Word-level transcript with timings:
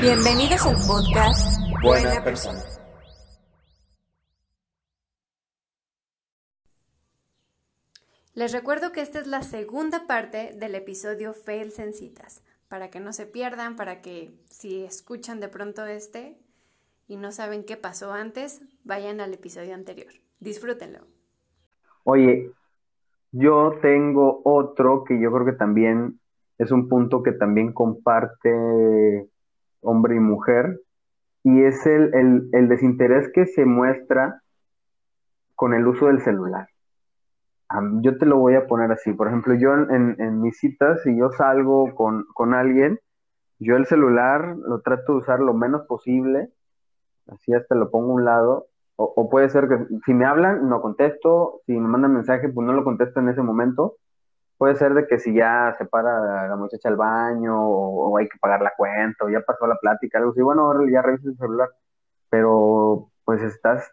Bienvenidos 0.00 0.66
al 0.66 0.76
podcast 0.86 1.60
Buena 1.82 2.24
persona. 2.24 2.58
Les 8.32 8.50
recuerdo 8.54 8.92
que 8.92 9.02
esta 9.02 9.18
es 9.18 9.26
la 9.26 9.42
segunda 9.42 10.06
parte 10.06 10.54
del 10.58 10.74
episodio 10.74 11.34
Fails 11.34 11.78
en 11.78 11.92
citas, 11.92 12.42
para 12.68 12.88
que 12.88 12.98
no 12.98 13.12
se 13.12 13.26
pierdan, 13.26 13.76
para 13.76 14.00
que 14.00 14.30
si 14.46 14.82
escuchan 14.84 15.38
de 15.38 15.48
pronto 15.48 15.84
este 15.84 16.38
y 17.06 17.16
no 17.16 17.30
saben 17.30 17.62
qué 17.62 17.76
pasó 17.76 18.14
antes, 18.14 18.62
vayan 18.84 19.20
al 19.20 19.34
episodio 19.34 19.74
anterior. 19.74 20.14
Disfrútenlo. 20.38 21.00
Oye, 22.04 22.50
yo 23.32 23.74
tengo 23.82 24.40
otro 24.44 25.04
que 25.04 25.20
yo 25.20 25.30
creo 25.30 25.44
que 25.44 25.58
también 25.58 26.18
es 26.56 26.70
un 26.70 26.88
punto 26.88 27.22
que 27.22 27.32
también 27.32 27.74
comparte 27.74 29.28
hombre 29.82 30.16
y 30.16 30.20
mujer, 30.20 30.80
y 31.44 31.62
es 31.64 31.86
el, 31.86 32.14
el, 32.14 32.48
el 32.52 32.68
desinterés 32.68 33.30
que 33.34 33.46
se 33.46 33.64
muestra 33.66 34.42
con 35.54 35.74
el 35.74 35.86
uso 35.86 36.06
del 36.06 36.20
celular. 36.22 36.66
Am, 37.68 38.02
Yo 38.02 38.18
te 38.18 38.26
lo 38.26 38.38
voy 38.38 38.54
a 38.54 38.66
poner 38.66 38.90
así. 38.92 39.12
Por 39.12 39.28
ejemplo, 39.28 39.54
yo 39.54 39.74
en, 39.74 39.90
en- 39.94 40.16
en 40.20 40.40
mis 40.42 40.58
citas, 40.58 41.02
si 41.02 41.16
yo 41.16 41.30
salgo 41.30 41.94
con, 41.94 42.24
con 42.34 42.54
alguien, 42.54 42.98
yo 43.60 43.76
el 43.76 43.86
celular 43.86 44.56
lo 44.58 44.80
trato 44.82 45.12
de 45.14 45.18
usar 45.20 45.40
lo 45.40 45.54
menos 45.54 45.86
posible, 45.86 46.50
así 47.28 47.54
hasta 47.54 47.74
lo 47.76 47.90
pongo 47.90 48.12
a 48.12 48.16
un 48.16 48.26
lado. 48.26 48.68
O, 48.96 49.12
o 49.16 49.30
puede 49.30 49.50
ser 49.50 49.68
que 49.68 49.78
si 50.06 50.14
me 50.14 50.26
hablan, 50.26 50.68
no 50.70 50.82
contesto. 50.82 51.62
Si 51.66 51.74
me 51.74 51.88
mandan 51.88 52.14
mensaje, 52.14 52.48
pues 52.50 52.66
no 52.66 52.74
lo 52.74 52.84
contesto 52.84 53.20
en 53.20 53.30
ese 53.30 53.42
momento. 53.42 53.96
Puede 54.60 54.74
ser 54.76 54.92
de 54.92 55.06
que 55.06 55.18
si 55.18 55.32
ya 55.32 55.74
se 55.78 55.86
para 55.86 56.46
la 56.48 56.54
muchacha 56.54 56.90
al 56.90 56.96
baño 56.96 57.56
o, 57.58 58.18
hay 58.18 58.28
que 58.28 58.38
pagar 58.38 58.60
la 58.60 58.74
cuenta 58.76 59.24
o 59.24 59.30
ya 59.30 59.40
pasó 59.40 59.66
la 59.66 59.78
plática, 59.78 60.18
algo 60.18 60.32
así, 60.32 60.42
bueno, 60.42 60.64
ahora 60.64 60.80
ya 60.92 61.00
revisa 61.00 61.30
el 61.30 61.38
celular. 61.38 61.70
Pero 62.28 63.10
pues 63.24 63.42
estás 63.42 63.90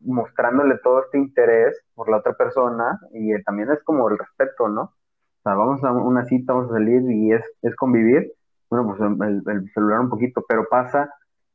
mostrándole 0.00 0.76
todo 0.84 1.04
este 1.04 1.16
interés 1.16 1.80
por 1.94 2.10
la 2.10 2.18
otra 2.18 2.34
persona 2.34 3.00
y 3.14 3.32
eh, 3.32 3.42
también 3.46 3.70
es 3.70 3.82
como 3.82 4.06
el 4.10 4.18
respeto, 4.18 4.68
¿no? 4.68 4.82
O 4.82 5.42
sea, 5.42 5.54
vamos 5.54 5.82
a 5.82 5.92
una 5.92 6.26
cita, 6.26 6.52
vamos 6.52 6.70
a 6.70 6.74
salir 6.74 7.10
y 7.10 7.32
es, 7.32 7.42
es 7.62 7.74
convivir. 7.74 8.30
Bueno, 8.68 8.86
pues 8.86 9.00
el, 9.00 9.42
el 9.46 9.72
celular 9.72 10.00
un 10.00 10.10
poquito, 10.10 10.44
pero 10.46 10.66
pasa 10.70 11.14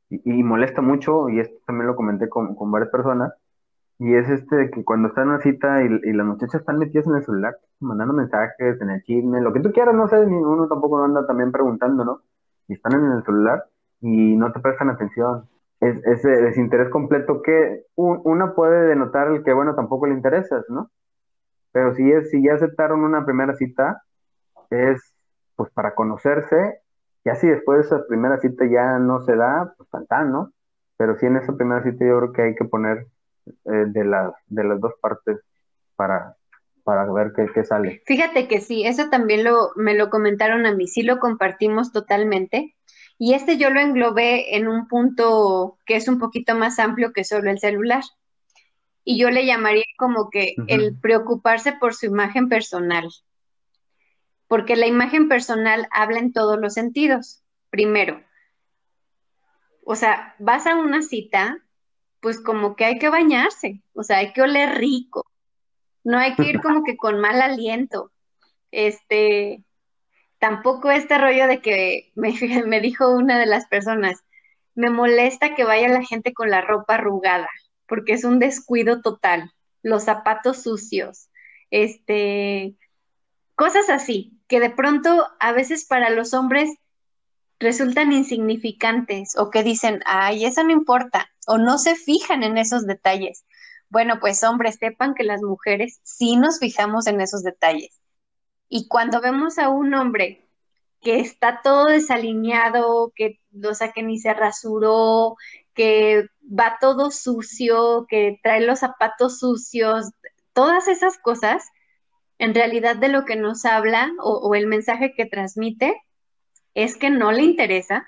y, 0.09 0.39
y 0.39 0.43
molesta 0.43 0.81
mucho 0.81 1.29
y 1.29 1.39
esto 1.39 1.55
también 1.67 1.85
lo 1.85 1.95
comenté 1.95 2.27
con, 2.29 2.55
con 2.55 2.71
varias 2.71 2.89
personas. 2.89 3.31
Y 3.99 4.15
es 4.15 4.29
este 4.29 4.55
de 4.55 4.71
que 4.71 4.83
cuando 4.85 5.09
está 5.09 5.21
en 5.23 5.29
una 5.29 5.41
cita 5.41 5.83
y, 5.83 5.87
y 5.87 6.13
las 6.13 6.25
muchachas 6.25 6.61
están 6.61 6.79
metidas 6.79 7.05
en 7.07 7.15
el 7.15 7.25
celular, 7.25 7.57
mandando 7.79 8.13
mensajes, 8.13 8.79
en 8.81 8.89
el 8.91 9.03
chisme, 9.03 9.41
lo 9.41 9.53
que 9.53 9.59
tú 9.59 9.71
quieras, 9.73 9.93
no 9.95 10.07
sé, 10.07 10.17
uno 10.25 10.67
tampoco 10.67 11.03
anda 11.03 11.27
también 11.27 11.51
preguntando, 11.51 12.05
¿no? 12.05 12.21
Y 12.67 12.73
están 12.75 12.93
en 12.93 13.11
el 13.11 13.23
celular 13.23 13.65
y 14.01 14.37
no 14.37 14.51
te 14.53 14.59
prestan 14.61 14.89
atención. 14.89 15.49
Es 15.81 15.97
ese 16.05 16.29
desinterés 16.29 16.89
completo 16.89 17.41
que 17.41 17.85
un- 17.95 18.21
una 18.25 18.53
puede 18.55 18.87
denotar 18.87 19.27
el 19.29 19.43
que, 19.43 19.53
bueno, 19.53 19.75
tampoco 19.75 20.07
le 20.07 20.13
interesas, 20.15 20.63
¿no? 20.69 20.89
Pero 21.71 21.93
si 21.95 22.11
es, 22.11 22.29
si 22.31 22.43
ya 22.43 22.55
aceptaron 22.55 23.01
una 23.03 23.25
primera 23.25 23.55
cita, 23.55 24.01
es 24.69 25.13
pues 25.55 25.71
para 25.73 25.95
conocerse, 25.95 26.81
ya 27.25 27.35
si 27.35 27.47
después 27.47 27.79
de 27.79 27.85
esa 27.97 28.07
primera 28.07 28.39
cita 28.39 28.65
ya 28.67 28.99
no 28.99 29.21
se 29.23 29.35
da, 29.35 29.73
pues 29.77 29.89
tan, 30.09 30.31
¿no? 30.31 30.53
Pero 30.97 31.17
sí 31.17 31.25
en 31.27 31.37
esa 31.37 31.55
primera 31.55 31.83
cita 31.83 32.05
yo 32.05 32.17
creo 32.19 32.33
que 32.33 32.41
hay 32.43 32.55
que 32.55 32.65
poner 32.65 33.07
eh, 33.65 33.85
de 33.87 34.05
las 34.05 34.33
de 34.47 34.63
las 34.63 34.79
dos 34.79 34.93
partes 35.01 35.39
para, 35.95 36.35
para 36.83 37.11
ver 37.11 37.33
qué, 37.35 37.45
qué 37.53 37.63
sale. 37.63 38.01
Fíjate 38.05 38.47
que 38.47 38.61
sí, 38.61 38.85
eso 38.85 39.09
también 39.09 39.43
lo, 39.43 39.71
me 39.75 39.93
lo 39.93 40.09
comentaron 40.09 40.65
a 40.65 40.73
mí, 40.73 40.87
sí 40.87 41.03
lo 41.03 41.19
compartimos 41.19 41.91
totalmente. 41.91 42.75
Y 43.17 43.33
este 43.33 43.57
yo 43.57 43.69
lo 43.69 43.81
englobé 43.81 44.55
en 44.55 44.69
un 44.69 44.87
punto 44.87 45.77
que 45.85 45.97
es 45.97 46.07
un 46.07 46.19
poquito 46.19 46.55
más 46.55 46.79
amplio 46.79 47.11
que 47.11 47.25
solo 47.25 47.51
el 47.51 47.59
celular. 47.59 48.03
Y 49.03 49.19
yo 49.19 49.29
le 49.29 49.45
llamaría 49.45 49.83
como 49.97 50.29
que 50.29 50.55
el 50.67 50.97
preocuparse 50.97 51.73
por 51.73 51.93
su 51.93 52.05
imagen 52.05 52.47
personal, 52.47 53.09
porque 54.47 54.75
la 54.75 54.87
imagen 54.87 55.27
personal 55.27 55.87
habla 55.91 56.19
en 56.19 56.31
todos 56.31 56.59
los 56.59 56.75
sentidos. 56.75 57.43
Primero, 57.69 58.21
o 59.83 59.95
sea, 59.95 60.35
vas 60.39 60.67
a 60.67 60.75
una 60.75 61.01
cita, 61.01 61.57
pues 62.21 62.39
como 62.39 62.75
que 62.75 62.85
hay 62.85 62.99
que 62.99 63.09
bañarse, 63.09 63.81
o 63.93 64.03
sea, 64.03 64.17
hay 64.17 64.33
que 64.33 64.41
oler 64.41 64.77
rico, 64.77 65.25
no 66.03 66.17
hay 66.17 66.35
que 66.35 66.43
ir 66.43 66.61
como 66.61 66.83
que 66.83 66.97
con 66.97 67.19
mal 67.19 67.41
aliento. 67.41 68.11
Este, 68.71 69.63
tampoco 70.39 70.91
este 70.91 71.17
rollo 71.17 71.47
de 71.47 71.61
que 71.61 72.11
me, 72.15 72.33
me 72.65 72.81
dijo 72.81 73.09
una 73.09 73.39
de 73.39 73.45
las 73.45 73.67
personas, 73.67 74.23
me 74.75 74.89
molesta 74.89 75.55
que 75.55 75.65
vaya 75.65 75.89
la 75.89 76.03
gente 76.03 76.33
con 76.33 76.49
la 76.49 76.61
ropa 76.61 76.95
arrugada, 76.95 77.49
porque 77.87 78.13
es 78.13 78.23
un 78.23 78.39
descuido 78.39 79.01
total, 79.01 79.51
los 79.83 80.03
zapatos 80.03 80.63
sucios, 80.63 81.29
este, 81.71 82.75
cosas 83.55 83.89
así, 83.89 84.39
que 84.47 84.59
de 84.59 84.69
pronto 84.69 85.27
a 85.39 85.51
veces 85.51 85.85
para 85.85 86.09
los 86.09 86.33
hombres 86.33 86.69
resultan 87.59 88.13
insignificantes 88.13 89.37
o 89.37 89.49
que 89.49 89.63
dicen, 89.63 90.01
ay, 90.05 90.45
eso 90.45 90.63
no 90.63 90.71
importa, 90.71 91.29
o 91.49 91.57
no 91.57 91.79
se 91.79 91.95
fijan 91.95 92.43
en 92.43 92.59
esos 92.59 92.85
detalles. 92.85 93.43
Bueno, 93.89 94.19
pues 94.19 94.43
hombres, 94.43 94.77
sepan 94.79 95.15
que 95.15 95.23
las 95.23 95.41
mujeres 95.41 95.99
sí 96.03 96.35
nos 96.35 96.59
fijamos 96.59 97.07
en 97.07 97.21
esos 97.21 97.41
detalles. 97.41 97.99
Y 98.69 98.87
cuando 98.87 99.19
vemos 99.19 99.57
a 99.57 99.69
un 99.69 99.95
hombre 99.95 100.47
que 101.01 101.19
está 101.19 101.61
todo 101.63 101.87
desalineado, 101.87 103.11
que, 103.15 103.39
o 103.67 103.73
sea, 103.73 103.91
que 103.93 104.03
ni 104.03 104.19
se 104.19 104.31
rasuró, 104.35 105.37
que 105.73 106.27
va 106.43 106.77
todo 106.79 107.09
sucio, 107.09 108.05
que 108.07 108.39
trae 108.43 108.61
los 108.61 108.79
zapatos 108.79 109.39
sucios, 109.39 110.11
todas 110.53 110.87
esas 110.87 111.17
cosas, 111.17 111.63
en 112.37 112.53
realidad 112.53 112.95
de 112.95 113.09
lo 113.09 113.25
que 113.25 113.37
nos 113.37 113.65
habla 113.65 114.11
o, 114.19 114.33
o 114.33 114.53
el 114.53 114.67
mensaje 114.67 115.15
que 115.15 115.25
transmite 115.25 115.99
es 116.75 116.95
que 116.95 117.09
no 117.09 117.31
le 117.31 117.41
interesa, 117.41 118.07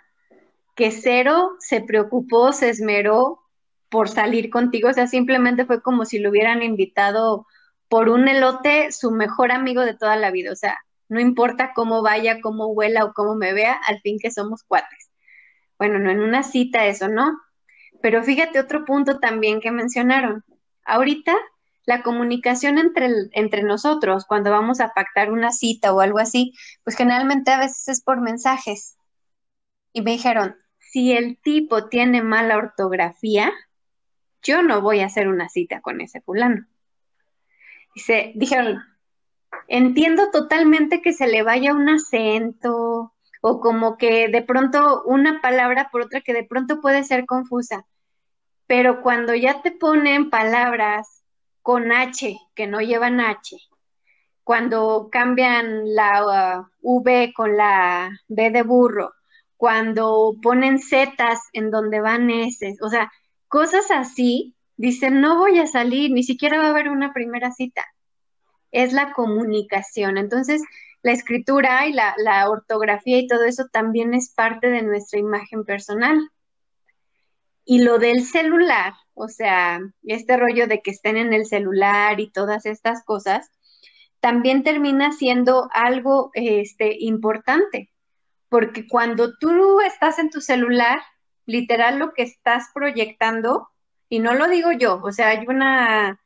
que 0.82 0.90
cero 0.90 1.58
se 1.60 1.82
preocupó, 1.82 2.54
se 2.54 2.68
esmeró 2.68 3.44
por 3.88 4.10
salir 4.10 4.50
contigo, 4.50 4.90
o 4.90 4.94
sea, 4.94 5.06
simplemente 5.06 5.64
fue 5.68 5.84
como 5.84 6.06
si 6.06 6.18
lo 6.18 6.32
hubieran 6.32 6.64
invitado 6.64 7.46
por 7.88 8.10
un 8.10 8.28
elote 8.28 8.92
su 8.92 9.12
mejor 9.12 9.52
amigo 9.52 9.86
de 9.86 9.96
toda 9.96 10.16
la 10.16 10.32
vida, 10.32 10.52
o 10.52 10.56
sea, 10.56 10.80
no 11.08 11.20
importa 11.20 11.74
cómo 11.76 12.02
vaya, 12.02 12.42
cómo 12.42 12.66
huela 12.70 13.06
o 13.06 13.14
cómo 13.14 13.36
me 13.36 13.54
vea, 13.54 13.80
al 13.86 14.02
fin 14.02 14.18
que 14.20 14.32
somos 14.32 14.64
cuates. 14.64 15.12
Bueno, 15.78 16.00
no 16.00 16.10
en 16.10 16.20
una 16.20 16.42
cita 16.42 16.88
eso, 16.88 17.10
¿no? 17.10 17.40
Pero 18.02 18.24
fíjate 18.24 18.60
otro 18.60 18.84
punto 18.84 19.20
también 19.20 19.62
que 19.62 19.70
mencionaron. 19.70 20.44
Ahorita 20.84 21.38
la 21.86 22.02
comunicación 22.02 22.80
entre, 22.80 23.08
entre 23.34 23.62
nosotros, 23.62 24.26
cuando 24.26 24.50
vamos 24.50 24.80
a 24.82 24.96
pactar 24.96 25.32
una 25.32 25.52
cita 25.52 25.94
o 25.94 26.02
algo 26.02 26.18
así, 26.18 26.56
pues 26.84 26.96
generalmente 26.96 27.52
a 27.52 27.60
veces 27.60 27.88
es 27.88 28.02
por 28.02 28.20
mensajes. 28.20 28.98
Y 29.94 30.02
me 30.02 30.12
dijeron, 30.12 30.56
si 30.92 31.14
el 31.14 31.38
tipo 31.38 31.88
tiene 31.88 32.22
mala 32.22 32.58
ortografía, 32.58 33.54
yo 34.44 34.62
no 34.62 34.82
voy 34.82 35.00
a 35.00 35.06
hacer 35.06 35.30
una 35.30 35.48
cita 35.48 35.80
con 35.80 36.02
ese 36.02 36.20
fulano. 36.20 36.68
Dice, 37.96 38.34
dijeron, 38.36 38.84
entiendo 39.70 40.32
totalmente 40.32 41.02
que 41.02 41.14
se 41.14 41.28
le 41.28 41.44
vaya 41.44 41.74
un 41.74 41.88
acento 41.88 43.14
o 43.40 43.62
como 43.62 43.98
que 43.98 44.28
de 44.28 44.42
pronto 44.42 45.04
una 45.06 45.40
palabra 45.40 45.88
por 45.94 46.02
otra 46.02 46.20
que 46.20 46.34
de 46.34 46.44
pronto 46.44 46.82
puede 46.82 47.06
ser 47.06 47.26
confusa, 47.26 47.86
pero 48.68 49.02
cuando 49.02 49.34
ya 49.34 49.62
te 49.62 49.72
ponen 49.72 50.30
palabras 50.30 51.24
con 51.62 51.94
H 51.94 52.38
que 52.54 52.68
no 52.68 52.82
llevan 52.82 53.22
H, 53.22 53.58
cuando 54.44 55.08
cambian 55.10 55.96
la 55.96 56.60
uh, 56.60 56.68
V 56.82 57.32
con 57.34 57.56
la 57.56 58.12
B 58.28 58.50
de 58.50 58.64
burro, 58.64 59.14
cuando 59.62 60.38
ponen 60.42 60.80
Zetas 60.80 61.40
en 61.54 61.70
donde 61.70 62.02
van 62.02 62.32
S, 62.32 62.78
o 62.82 62.90
sea, 62.90 63.12
cosas 63.48 63.92
así, 63.92 64.56
dicen, 64.76 65.22
no 65.22 65.38
voy 65.38 65.60
a 65.60 65.68
salir, 65.68 66.10
ni 66.10 66.24
siquiera 66.24 66.58
va 66.58 66.66
a 66.66 66.70
haber 66.72 66.90
una 66.90 67.14
primera 67.14 67.52
cita. 67.52 67.86
Es 68.72 68.92
la 68.92 69.14
comunicación. 69.14 70.18
Entonces, 70.18 70.64
la 71.04 71.12
escritura 71.12 71.86
y 71.86 71.94
la, 71.94 72.16
la 72.18 72.50
ortografía 72.50 73.20
y 73.20 73.28
todo 73.28 73.44
eso 73.44 73.68
también 73.72 74.16
es 74.16 74.34
parte 74.34 74.72
de 74.72 74.82
nuestra 74.82 75.20
imagen 75.20 75.64
personal. 75.64 76.32
Y 77.64 77.84
lo 77.84 78.00
del 78.00 78.26
celular, 78.26 78.94
o 79.14 79.28
sea, 79.28 79.80
este 80.02 80.38
rollo 80.38 80.66
de 80.66 80.82
que 80.82 80.90
estén 80.90 81.18
en 81.18 81.34
el 81.34 81.46
celular 81.46 82.20
y 82.20 82.32
todas 82.32 82.66
estas 82.66 83.04
cosas, 83.06 83.52
también 84.20 84.64
termina 84.64 85.12
siendo 85.12 85.70
algo 85.72 86.32
este, 86.34 86.96
importante, 86.98 87.91
porque 88.52 88.86
cuando 88.86 89.38
tú 89.38 89.80
estás 89.80 90.20
en 90.20 90.30
tu 90.30 90.42
celular, 90.42 91.00
literal 91.46 92.00
lo 92.00 92.12
que 92.12 92.24
estás 92.24 92.66
proyectando, 92.74 93.70
y 94.10 94.20
no 94.20 94.34
lo 94.34 94.50
digo 94.50 94.74
yo, 94.74 95.00
o 95.02 95.14
sea, 95.14 95.30
hay 95.30 95.46
una, 95.48 96.20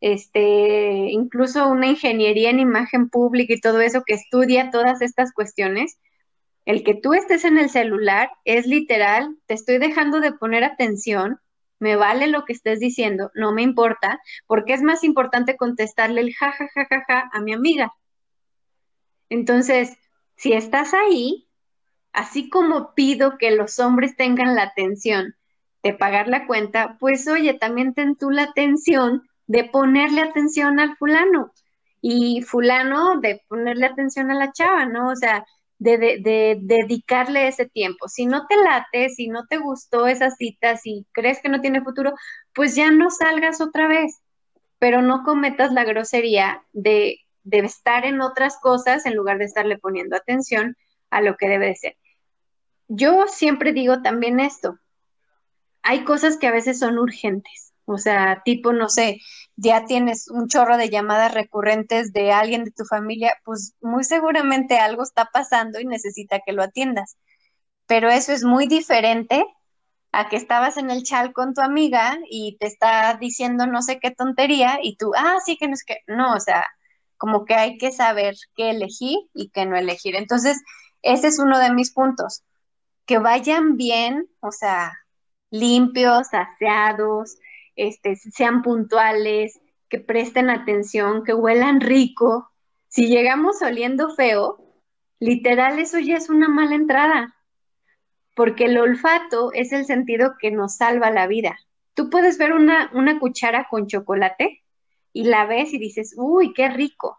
este, 0.00 1.10
incluso 1.10 1.66
una 1.66 1.88
ingeniería 1.88 2.50
en 2.50 2.60
imagen 2.60 3.08
pública 3.10 3.54
y 3.54 3.60
todo 3.60 3.80
eso 3.80 4.04
que 4.06 4.14
estudia 4.14 4.70
todas 4.70 5.02
estas 5.02 5.32
cuestiones, 5.32 5.98
el 6.66 6.84
que 6.84 6.94
tú 6.94 7.14
estés 7.14 7.44
en 7.44 7.58
el 7.58 7.68
celular 7.68 8.30
es 8.44 8.68
literal, 8.68 9.36
te 9.46 9.54
estoy 9.54 9.78
dejando 9.78 10.20
de 10.20 10.30
poner 10.30 10.62
atención, 10.62 11.40
me 11.80 11.96
vale 11.96 12.28
lo 12.28 12.44
que 12.44 12.52
estés 12.52 12.78
diciendo, 12.78 13.32
no 13.34 13.50
me 13.50 13.62
importa, 13.62 14.20
porque 14.46 14.74
es 14.74 14.82
más 14.82 15.02
importante 15.02 15.56
contestarle 15.56 16.20
el 16.20 16.32
ja, 16.32 16.52
ja, 16.52 16.68
ja, 16.72 16.86
ja, 16.88 17.04
ja 17.08 17.30
a 17.32 17.40
mi 17.40 17.52
amiga. 17.52 17.92
Entonces, 19.28 19.98
si 20.36 20.52
estás 20.52 20.94
ahí, 20.94 21.48
así 22.12 22.50
como 22.50 22.94
pido 22.94 23.38
que 23.38 23.50
los 23.50 23.78
hombres 23.78 24.16
tengan 24.16 24.54
la 24.54 24.64
atención 24.64 25.34
de 25.82 25.94
pagar 25.94 26.28
la 26.28 26.46
cuenta, 26.46 26.96
pues 27.00 27.26
oye, 27.28 27.54
también 27.54 27.94
ten 27.94 28.16
tú 28.16 28.30
la 28.30 28.44
atención 28.44 29.22
de 29.46 29.64
ponerle 29.64 30.22
atención 30.22 30.78
al 30.80 30.96
fulano 30.96 31.52
y 32.00 32.42
fulano 32.42 33.20
de 33.20 33.42
ponerle 33.48 33.86
atención 33.86 34.30
a 34.30 34.34
la 34.34 34.52
chava, 34.52 34.86
¿no? 34.86 35.10
O 35.10 35.16
sea, 35.16 35.44
de, 35.78 36.58
dedicarle 36.60 37.48
ese 37.48 37.68
tiempo. 37.68 38.08
Si 38.08 38.26
no 38.26 38.46
te 38.46 38.56
late, 38.56 39.08
si 39.10 39.28
no 39.28 39.46
te 39.46 39.58
gustó 39.58 40.06
esa 40.06 40.30
cita, 40.30 40.76
si 40.76 41.06
crees 41.12 41.40
que 41.42 41.48
no 41.48 41.60
tiene 41.60 41.82
futuro, 41.82 42.14
pues 42.54 42.74
ya 42.76 42.90
no 42.90 43.10
salgas 43.10 43.60
otra 43.60 43.88
vez, 43.88 44.22
pero 44.78 45.02
no 45.02 45.22
cometas 45.24 45.72
la 45.72 45.84
grosería 45.84 46.62
de, 46.72 47.18
de 47.44 47.58
estar 47.58 48.04
en 48.04 48.20
otras 48.20 48.58
cosas 48.60 49.06
en 49.06 49.16
lugar 49.16 49.38
de 49.38 49.46
estarle 49.46 49.78
poniendo 49.78 50.16
atención 50.16 50.76
a 51.10 51.20
lo 51.20 51.36
que 51.36 51.48
debe 51.48 51.66
de 51.68 51.76
ser. 51.76 51.96
Yo 52.94 53.26
siempre 53.26 53.72
digo 53.72 54.02
también 54.02 54.38
esto, 54.38 54.78
hay 55.82 56.04
cosas 56.04 56.36
que 56.36 56.46
a 56.46 56.52
veces 56.52 56.78
son 56.78 56.98
urgentes, 56.98 57.72
o 57.86 57.96
sea, 57.96 58.42
tipo, 58.44 58.74
no 58.74 58.90
sé, 58.90 59.18
ya 59.56 59.86
tienes 59.86 60.28
un 60.28 60.46
chorro 60.46 60.76
de 60.76 60.90
llamadas 60.90 61.32
recurrentes 61.32 62.12
de 62.12 62.32
alguien 62.32 62.64
de 62.64 62.70
tu 62.70 62.84
familia, 62.84 63.32
pues 63.46 63.74
muy 63.80 64.04
seguramente 64.04 64.78
algo 64.78 65.04
está 65.04 65.30
pasando 65.32 65.80
y 65.80 65.86
necesita 65.86 66.40
que 66.44 66.52
lo 66.52 66.62
atiendas. 66.62 67.16
Pero 67.86 68.10
eso 68.10 68.32
es 68.32 68.44
muy 68.44 68.66
diferente 68.66 69.42
a 70.12 70.28
que 70.28 70.36
estabas 70.36 70.76
en 70.76 70.90
el 70.90 71.02
chal 71.02 71.32
con 71.32 71.54
tu 71.54 71.62
amiga 71.62 72.18
y 72.30 72.58
te 72.58 72.66
está 72.66 73.16
diciendo 73.18 73.66
no 73.66 73.80
sé 73.80 74.00
qué 74.00 74.10
tontería 74.10 74.78
y 74.82 74.96
tú, 74.96 75.12
ah, 75.16 75.38
sí 75.46 75.56
que 75.58 75.66
no 75.66 75.74
es 75.74 75.84
que, 75.84 75.98
no, 76.08 76.34
o 76.34 76.40
sea, 76.40 76.66
como 77.16 77.46
que 77.46 77.54
hay 77.54 77.78
que 77.78 77.90
saber 77.92 78.34
qué 78.54 78.70
elegir 78.70 79.18
y 79.32 79.48
qué 79.50 79.64
no 79.64 79.78
elegir. 79.78 80.14
Entonces, 80.14 80.60
ese 81.02 81.28
es 81.28 81.38
uno 81.38 81.58
de 81.58 81.72
mis 81.72 81.92
puntos, 81.92 82.44
que 83.06 83.18
vayan 83.18 83.76
bien, 83.76 84.28
o 84.40 84.52
sea, 84.52 84.92
limpios, 85.50 86.28
aseados, 86.32 87.38
este, 87.76 88.16
sean 88.16 88.62
puntuales, 88.62 89.60
que 89.88 90.00
presten 90.00 90.48
atención, 90.50 91.22
que 91.24 91.34
huelan 91.34 91.80
rico. 91.80 92.50
Si 92.88 93.08
llegamos 93.08 93.60
oliendo 93.62 94.14
feo, 94.14 94.58
literal 95.18 95.78
eso 95.78 95.98
ya 95.98 96.16
es 96.16 96.30
una 96.30 96.48
mala 96.48 96.74
entrada, 96.74 97.34
porque 98.34 98.64
el 98.64 98.78
olfato 98.78 99.52
es 99.52 99.72
el 99.72 99.84
sentido 99.84 100.34
que 100.40 100.50
nos 100.50 100.76
salva 100.76 101.10
la 101.10 101.26
vida. 101.26 101.58
Tú 101.94 102.08
puedes 102.08 102.38
ver 102.38 102.54
una, 102.54 102.90
una 102.94 103.18
cuchara 103.18 103.66
con 103.68 103.86
chocolate 103.86 104.62
y 105.12 105.24
la 105.24 105.44
ves 105.44 105.74
y 105.74 105.78
dices, 105.78 106.14
uy, 106.16 106.54
qué 106.54 106.70
rico. 106.70 107.18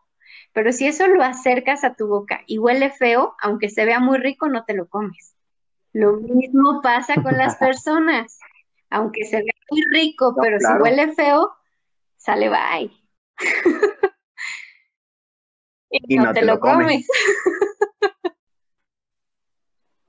Pero 0.52 0.72
si 0.72 0.88
eso 0.88 1.08
lo 1.08 1.24
acercas 1.24 1.84
a 1.84 1.96
tu 1.96 2.08
boca 2.08 2.42
y 2.48 2.58
huele 2.58 2.90
feo, 2.90 3.36
aunque 3.40 3.70
se 3.70 3.86
vea 3.86 4.00
muy 4.00 4.18
rico, 4.18 4.48
no 4.50 4.66
te 4.66 4.74
lo 4.74 4.88
comes. 4.88 5.33
Lo 5.94 6.18
mismo 6.18 6.82
pasa 6.82 7.22
con 7.22 7.38
las 7.38 7.56
personas 7.58 8.40
aunque 8.94 9.26
se 9.26 9.38
ve 9.38 9.52
muy 9.72 9.82
rico, 9.92 10.36
pero 10.40 10.60
si 10.60 10.72
huele 10.80 11.14
feo, 11.14 11.52
sale 12.16 12.48
bye. 12.48 12.92
y, 15.90 16.18
no, 16.18 16.32
te, 16.32 16.46
lo, 16.46 16.60
comes. 16.60 17.08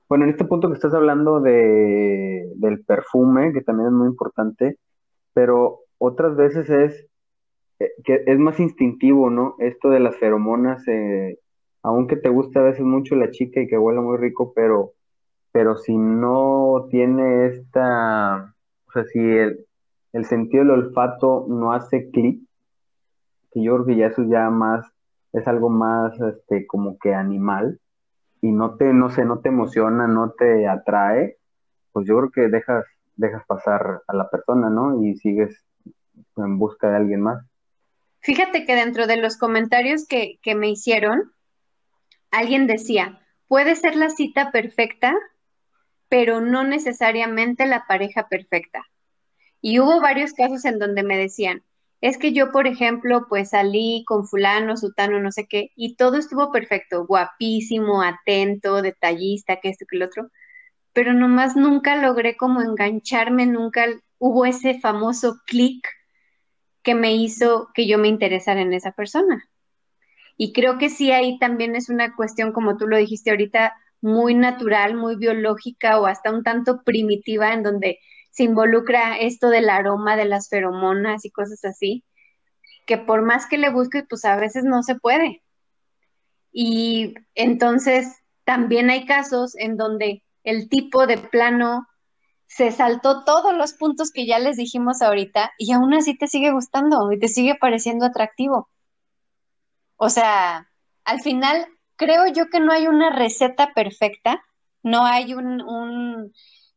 bueno, 0.07 0.25
en 0.25 0.29
este 0.29 0.45
punto 0.45 0.67
que 0.67 0.75
estás 0.75 0.93
hablando 0.93 1.41
de, 1.41 2.47
del 2.57 2.85
perfume, 2.85 3.53
que 3.53 3.61
también 3.61 3.87
es 3.87 3.93
muy 3.93 4.07
importante, 4.07 4.77
pero 5.33 5.79
otras 5.97 6.35
veces 6.35 6.69
es 6.69 7.07
eh, 7.79 7.91
que 8.03 8.23
es 8.27 8.37
más 8.37 8.59
instintivo, 8.59 9.31
¿no? 9.31 9.55
Esto 9.57 9.89
de 9.89 9.99
las 9.99 10.15
feromonas, 10.17 10.87
eh, 10.87 11.39
aunque 11.81 12.17
te 12.17 12.29
gusta 12.29 12.59
a 12.59 12.65
veces 12.65 12.83
mucho 12.83 13.15
la 13.15 13.31
chica 13.31 13.61
y 13.61 13.67
que 13.67 13.79
huele 13.79 14.01
muy 14.01 14.17
rico, 14.17 14.53
pero, 14.55 14.91
pero 15.55 15.77
si 15.77 15.95
no 15.95 16.89
tiene 16.91 17.45
esta 17.45 18.53
sea, 18.91 19.05
si 19.05 19.19
el, 19.19 20.25
sentido 20.25 20.65
del 20.65 20.71
olfato 20.71 21.45
no 21.47 21.71
hace 21.71 22.09
clic, 22.11 22.41
que 23.53 23.63
yo 23.63 23.75
creo 23.75 23.85
que 23.85 23.95
ya 23.95 24.07
eso 24.07 24.23
ya 24.23 24.49
más, 24.49 24.85
es 25.31 25.47
algo 25.47 25.69
más, 25.69 26.19
este, 26.19 26.67
como 26.67 26.97
que 26.99 27.13
animal, 27.13 27.79
y 28.41 28.51
no 28.51 28.75
te, 28.75 28.91
no 28.91 29.09
sé, 29.09 29.23
no 29.23 29.39
te 29.39 29.47
emociona, 29.47 30.07
no 30.07 30.31
te 30.31 30.67
atrae, 30.67 31.37
pues 31.93 32.05
yo 32.05 32.17
creo 32.17 32.31
que 32.31 32.49
dejas, 32.49 32.83
dejas 33.15 33.45
pasar 33.45 34.01
a 34.07 34.13
la 34.13 34.29
persona, 34.29 34.69
¿no? 34.69 35.01
Y 35.05 35.15
sigues 35.15 35.63
en 36.35 36.59
busca 36.59 36.89
de 36.89 36.97
alguien 36.97 37.21
más. 37.21 37.45
Fíjate 38.19 38.65
que 38.65 38.75
dentro 38.75 39.07
de 39.07 39.15
los 39.15 39.37
comentarios 39.37 40.05
que, 40.05 40.37
que 40.41 40.53
me 40.53 40.69
hicieron, 40.69 41.31
alguien 42.29 42.67
decía, 42.67 43.21
puede 43.47 43.77
ser 43.77 43.95
la 43.95 44.09
cita 44.09 44.51
perfecta, 44.51 45.13
pero 46.09 46.41
no 46.41 46.63
necesariamente 46.63 47.65
la 47.65 47.85
pareja 47.87 48.27
perfecta. 48.27 48.83
Y 49.61 49.79
hubo 49.79 50.01
varios 50.01 50.33
casos 50.33 50.65
en 50.65 50.79
donde 50.79 51.03
me 51.03 51.17
decían, 51.17 51.63
es 52.01 52.17
que 52.17 52.33
yo, 52.33 52.51
por 52.51 52.67
ejemplo, 52.67 53.25
pues 53.27 53.49
salí 53.49 54.03
con 54.05 54.27
fulano, 54.27 54.77
sutano, 54.77 55.19
no 55.19 55.31
sé 55.31 55.47
qué, 55.47 55.71
y 55.75 55.95
todo 55.95 56.17
estuvo 56.17 56.51
perfecto, 56.51 57.05
guapísimo, 57.07 58.03
atento, 58.03 58.81
detallista, 58.81 59.59
que 59.59 59.69
esto, 59.69 59.85
que 59.89 59.97
el 59.97 60.03
otro, 60.03 60.29
pero 60.93 61.13
nomás 61.13 61.55
nunca 61.55 61.95
logré 61.95 62.37
como 62.37 62.61
engancharme, 62.61 63.45
nunca 63.45 63.85
hubo 64.19 64.45
ese 64.45 64.79
famoso 64.79 65.41
clic 65.45 65.85
que 66.83 66.95
me 66.95 67.15
hizo 67.15 67.69
que 67.73 67.87
yo 67.87 67.97
me 67.97 68.07
interesara 68.07 68.61
en 68.61 68.73
esa 68.73 68.91
persona. 68.91 69.49
Y 70.37 70.53
creo 70.53 70.77
que 70.77 70.89
sí, 70.89 71.11
ahí 71.11 71.39
también 71.39 71.75
es 71.75 71.89
una 71.89 72.15
cuestión, 72.15 72.51
como 72.51 72.77
tú 72.77 72.87
lo 72.87 72.97
dijiste 72.97 73.31
ahorita, 73.31 73.73
muy 74.01 74.35
natural, 74.35 74.95
muy 74.95 75.15
biológica 75.15 75.99
o 75.99 76.05
hasta 76.05 76.31
un 76.31 76.43
tanto 76.43 76.83
primitiva 76.83 77.53
en 77.53 77.63
donde 77.63 77.99
se 78.31 78.43
involucra 78.43 79.17
esto 79.17 79.49
del 79.49 79.69
aroma 79.69 80.17
de 80.17 80.25
las 80.25 80.49
feromonas 80.49 81.25
y 81.25 81.31
cosas 81.31 81.63
así, 81.63 82.03
que 82.85 82.97
por 82.97 83.21
más 83.21 83.47
que 83.47 83.57
le 83.57 83.69
busques, 83.69 84.03
pues 84.09 84.25
a 84.25 84.35
veces 84.35 84.63
no 84.63 84.83
se 84.83 84.95
puede. 84.95 85.41
Y 86.51 87.15
entonces 87.33 88.15
también 88.43 88.89
hay 88.89 89.05
casos 89.05 89.55
en 89.57 89.77
donde 89.77 90.23
el 90.43 90.69
tipo 90.69 91.07
de 91.07 91.17
plano 91.17 91.87
se 92.47 92.71
saltó 92.71 93.23
todos 93.23 93.55
los 93.55 93.73
puntos 93.73 94.11
que 94.11 94.25
ya 94.25 94.39
les 94.39 94.57
dijimos 94.57 95.01
ahorita 95.01 95.51
y 95.57 95.71
aún 95.73 95.93
así 95.93 96.17
te 96.17 96.27
sigue 96.27 96.51
gustando 96.51 97.11
y 97.11 97.19
te 97.19 97.27
sigue 97.27 97.55
pareciendo 97.55 98.05
atractivo. 98.05 98.69
O 99.97 100.09
sea, 100.09 100.69
al 101.03 101.21
final 101.21 101.67
creo 101.95 102.27
yo 102.27 102.49
que 102.49 102.59
no 102.59 102.71
hay 102.71 102.87
una 102.87 103.09
receta 103.09 103.73
perfecta, 103.73 104.43
no 104.83 105.05
hay 105.05 105.33
un, 105.33 106.31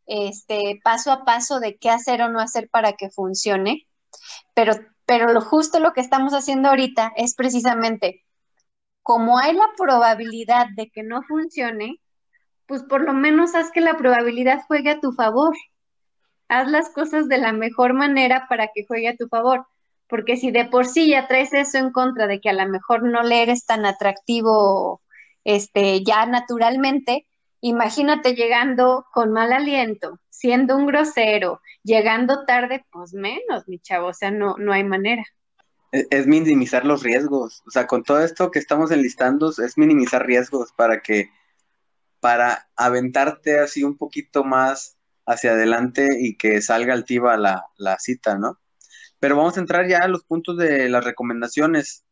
este, 0.06 0.80
paso 0.82 1.12
a 1.12 1.24
paso 1.24 1.60
de 1.60 1.76
qué 1.76 1.90
hacer 1.90 2.22
o 2.22 2.28
no 2.28 2.40
hacer 2.40 2.68
para 2.70 2.94
que 2.94 3.10
funcione, 3.10 3.86
pero, 4.54 4.74
pero 5.06 5.32
lo 5.32 5.40
justo 5.40 5.80
lo 5.80 5.92
que 5.92 6.00
estamos 6.00 6.32
haciendo 6.32 6.68
ahorita 6.68 7.12
es 7.16 7.34
precisamente, 7.34 8.24
como 9.02 9.38
hay 9.38 9.54
la 9.54 9.68
probabilidad 9.76 10.66
de 10.76 10.90
que 10.90 11.02
no 11.02 11.22
funcione, 11.22 12.00
pues 12.66 12.82
por 12.82 13.02
lo 13.02 13.14
menos 13.14 13.54
haz 13.54 13.70
que 13.72 13.80
la 13.80 13.96
probabilidad 13.96 14.62
juegue 14.66 14.90
a 14.90 15.00
tu 15.00 15.12
favor. 15.12 15.54
Haz 16.48 16.68
las 16.68 16.90
cosas 16.90 17.28
de 17.28 17.38
la 17.38 17.52
mejor 17.52 17.94
manera 17.94 18.46
para 18.48 18.68
que 18.74 18.84
juegue 18.86 19.08
a 19.08 19.16
tu 19.16 19.28
favor 19.28 19.66
porque 20.08 20.36
si 20.36 20.50
de 20.50 20.64
por 20.64 20.86
sí 20.86 21.10
ya 21.10 21.28
traes 21.28 21.52
eso 21.52 21.78
en 21.78 21.92
contra 21.92 22.26
de 22.26 22.40
que 22.40 22.48
a 22.48 22.54
lo 22.54 22.66
mejor 22.68 23.02
no 23.02 23.22
le 23.22 23.42
eres 23.42 23.66
tan 23.66 23.84
atractivo 23.86 25.02
este, 25.48 26.04
ya 26.04 26.26
naturalmente, 26.26 27.26
imagínate 27.62 28.34
llegando 28.34 29.06
con 29.14 29.32
mal 29.32 29.50
aliento, 29.50 30.20
siendo 30.28 30.76
un 30.76 30.86
grosero, 30.86 31.62
llegando 31.82 32.44
tarde, 32.44 32.84
pues 32.92 33.14
menos, 33.14 33.66
mi 33.66 33.78
chavo, 33.78 34.08
o 34.08 34.12
sea, 34.12 34.30
no, 34.30 34.56
no 34.58 34.74
hay 34.74 34.84
manera. 34.84 35.24
Es, 35.90 36.26
minimizar 36.26 36.84
los 36.84 37.02
riesgos. 37.02 37.62
O 37.66 37.70
sea, 37.70 37.86
con 37.86 38.02
todo 38.02 38.22
esto 38.22 38.50
que 38.50 38.58
estamos 38.58 38.90
enlistando, 38.90 39.48
es 39.48 39.78
minimizar 39.78 40.26
riesgos 40.26 40.74
para 40.76 41.00
que, 41.00 41.30
para 42.20 42.68
aventarte 42.76 43.58
así 43.58 43.84
un 43.84 43.96
poquito 43.96 44.44
más 44.44 44.98
hacia 45.24 45.52
adelante 45.52 46.08
y 46.20 46.36
que 46.36 46.60
salga 46.60 46.92
altiva 46.92 47.38
la, 47.38 47.64
la 47.78 47.98
cita, 47.98 48.36
¿no? 48.36 48.60
Pero 49.18 49.34
vamos 49.38 49.56
a 49.56 49.60
entrar 49.60 49.88
ya 49.88 50.00
a 50.00 50.08
los 50.08 50.24
puntos 50.24 50.58
de 50.58 50.90
las 50.90 51.02
recomendaciones. 51.02 52.04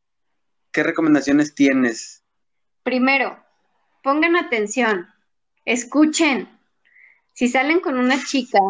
¿Qué 0.72 0.82
recomendaciones 0.82 1.54
tienes? 1.54 2.22
Primero, 2.86 3.36
pongan 4.04 4.36
atención, 4.36 5.08
escuchen. 5.64 6.48
Si 7.32 7.48
salen 7.48 7.80
con 7.80 7.98
una 7.98 8.14
chica 8.24 8.60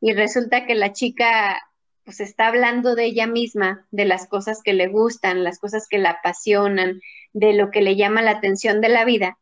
y 0.00 0.12
resulta 0.12 0.64
que 0.64 0.76
la 0.76 0.92
chica 0.92 1.60
pues 2.04 2.20
está 2.20 2.46
hablando 2.46 2.94
de 2.94 3.06
ella 3.06 3.26
misma, 3.26 3.84
de 3.90 4.04
las 4.04 4.28
cosas 4.28 4.60
que 4.62 4.74
le 4.74 4.86
gustan, 4.86 5.42
las 5.42 5.58
cosas 5.58 5.88
que 5.90 5.98
la 5.98 6.10
apasionan, 6.10 7.00
de 7.32 7.52
lo 7.52 7.72
que 7.72 7.80
le 7.80 7.96
llama 7.96 8.22
la 8.22 8.30
atención 8.30 8.80
de 8.80 8.90
la 8.90 9.04
vida, 9.04 9.38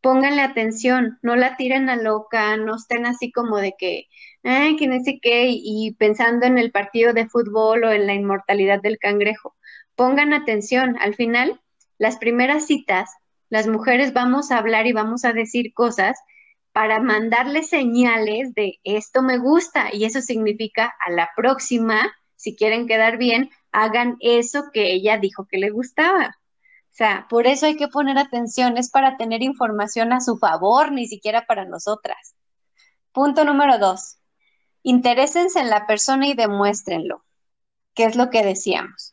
pónganle 0.00 0.42
atención, 0.42 1.18
no 1.20 1.34
la 1.34 1.56
tiren 1.56 1.90
a 1.90 1.96
loca, 1.96 2.56
no 2.56 2.76
estén 2.76 3.04
así 3.04 3.32
como 3.32 3.56
de 3.56 3.74
que, 3.76 4.06
ay, 4.44 4.76
que 4.76 4.86
no 4.86 5.02
sé 5.02 5.18
qué, 5.20 5.46
y 5.48 5.96
pensando 5.98 6.46
en 6.46 6.56
el 6.56 6.70
partido 6.70 7.14
de 7.14 7.28
fútbol 7.28 7.82
o 7.82 7.90
en 7.90 8.06
la 8.06 8.14
inmortalidad 8.14 8.80
del 8.80 8.98
cangrejo. 8.98 9.56
Pongan 9.96 10.32
atención, 10.32 10.96
al 11.00 11.16
final, 11.16 11.60
las 11.98 12.18
primeras 12.18 12.66
citas, 12.66 13.10
las 13.52 13.66
mujeres 13.66 14.14
vamos 14.14 14.50
a 14.50 14.56
hablar 14.56 14.86
y 14.86 14.94
vamos 14.94 15.26
a 15.26 15.34
decir 15.34 15.74
cosas 15.74 16.18
para 16.72 17.00
mandarle 17.00 17.62
señales 17.62 18.54
de 18.54 18.80
esto 18.82 19.20
me 19.20 19.36
gusta 19.36 19.94
y 19.94 20.06
eso 20.06 20.22
significa 20.22 20.94
a 21.06 21.10
la 21.10 21.28
próxima, 21.36 22.10
si 22.34 22.56
quieren 22.56 22.86
quedar 22.86 23.18
bien, 23.18 23.50
hagan 23.70 24.16
eso 24.20 24.70
que 24.72 24.94
ella 24.94 25.18
dijo 25.18 25.46
que 25.50 25.58
le 25.58 25.68
gustaba. 25.68 26.28
O 26.28 26.94
sea, 26.94 27.26
por 27.28 27.46
eso 27.46 27.66
hay 27.66 27.76
que 27.76 27.88
poner 27.88 28.16
atención, 28.16 28.78
es 28.78 28.90
para 28.90 29.18
tener 29.18 29.42
información 29.42 30.14
a 30.14 30.22
su 30.22 30.38
favor, 30.38 30.90
ni 30.90 31.06
siquiera 31.06 31.44
para 31.44 31.66
nosotras. 31.66 32.34
Punto 33.12 33.44
número 33.44 33.76
dos, 33.76 34.16
interésense 34.82 35.60
en 35.60 35.68
la 35.68 35.86
persona 35.86 36.26
y 36.26 36.32
demuéstrenlo, 36.32 37.22
¿Qué 37.92 38.04
es 38.04 38.16
lo 38.16 38.30
que 38.30 38.42
decíamos. 38.42 39.12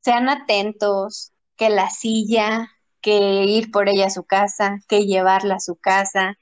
Sean 0.00 0.30
atentos, 0.30 1.34
que 1.54 1.68
la 1.68 1.90
silla, 1.90 2.70
que 3.00 3.44
ir 3.44 3.70
por 3.70 3.88
ella 3.88 4.06
a 4.06 4.10
su 4.10 4.24
casa, 4.24 4.78
que 4.88 5.06
llevarla 5.06 5.56
a 5.56 5.60
su 5.60 5.76
casa, 5.76 6.38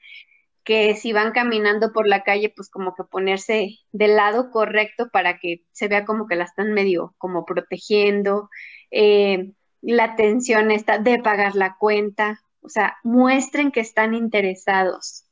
que 0.64 0.96
si 0.96 1.12
van 1.12 1.32
caminando 1.32 1.92
por 1.92 2.08
la 2.08 2.24
calle, 2.24 2.52
pues 2.54 2.68
como 2.68 2.94
que 2.94 3.04
ponerse 3.04 3.78
del 3.92 4.16
lado 4.16 4.50
correcto 4.50 5.08
para 5.12 5.38
que 5.38 5.64
se 5.72 5.88
vea 5.88 6.04
como 6.04 6.26
que 6.26 6.34
la 6.36 6.44
están 6.44 6.72
medio 6.72 7.14
como 7.18 7.44
protegiendo, 7.44 8.50
eh, 8.90 9.52
la 9.80 10.04
atención 10.04 10.72
está 10.72 10.98
de 10.98 11.20
pagar 11.22 11.54
la 11.54 11.76
cuenta, 11.78 12.40
o 12.62 12.68
sea, 12.68 12.96
muestren 13.04 13.70
que 13.70 13.80
están 13.80 14.14
interesados, 14.14 15.26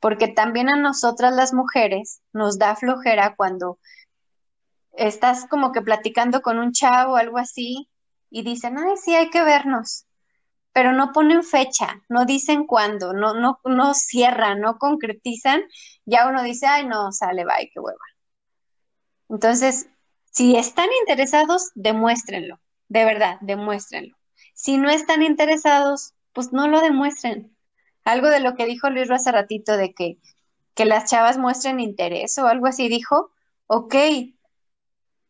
porque 0.00 0.28
también 0.28 0.70
a 0.70 0.76
nosotras 0.76 1.34
las 1.34 1.52
mujeres 1.52 2.22
nos 2.32 2.58
da 2.58 2.74
flojera 2.74 3.34
cuando 3.36 3.78
estás 4.92 5.46
como 5.48 5.72
que 5.72 5.82
platicando 5.82 6.40
con 6.40 6.58
un 6.58 6.72
chavo 6.72 7.12
o 7.12 7.16
algo 7.16 7.36
así 7.36 7.90
y 8.30 8.42
dicen, 8.42 8.78
ay, 8.78 8.96
sí, 8.96 9.14
hay 9.14 9.28
que 9.28 9.42
vernos 9.42 10.07
pero 10.72 10.92
no 10.92 11.12
ponen 11.12 11.42
fecha, 11.42 12.02
no 12.08 12.24
dicen 12.24 12.66
cuándo, 12.66 13.12
no, 13.12 13.34
no, 13.34 13.60
no 13.64 13.94
cierran, 13.94 14.60
no 14.60 14.78
concretizan, 14.78 15.62
ya 16.04 16.28
uno 16.28 16.42
dice, 16.42 16.66
ay, 16.66 16.86
no, 16.86 17.12
sale, 17.12 17.44
bye, 17.44 17.70
qué 17.72 17.80
hueva. 17.80 17.98
Entonces, 19.28 19.88
si 20.30 20.56
están 20.56 20.88
interesados, 21.00 21.70
demuéstrenlo, 21.74 22.60
de 22.88 23.04
verdad, 23.04 23.38
demuéstrenlo. 23.40 24.16
Si 24.54 24.78
no 24.78 24.90
están 24.90 25.22
interesados, 25.22 26.14
pues 26.32 26.52
no 26.52 26.68
lo 26.68 26.80
demuestren. 26.80 27.56
Algo 28.04 28.28
de 28.28 28.40
lo 28.40 28.54
que 28.54 28.66
dijo 28.66 28.90
Luis 28.90 29.10
hace 29.10 29.32
ratito 29.32 29.76
de 29.76 29.92
que, 29.92 30.18
que 30.74 30.84
las 30.84 31.10
chavas 31.10 31.38
muestren 31.38 31.80
interés 31.80 32.38
o 32.38 32.46
algo 32.46 32.66
así, 32.66 32.88
dijo, 32.88 33.32
ok, 33.66 33.94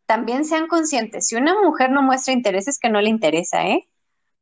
también 0.07 0.45
sean 0.45 0.69
conscientes, 0.69 1.27
si 1.27 1.37
una 1.37 1.55
mujer 1.61 1.91
no 1.91 2.03
muestra 2.03 2.33
interés 2.33 2.67
es 2.69 2.79
que 2.79 2.89
no 2.89 3.01
le 3.03 3.11
interesa, 3.11 3.67
¿eh? 3.67 3.89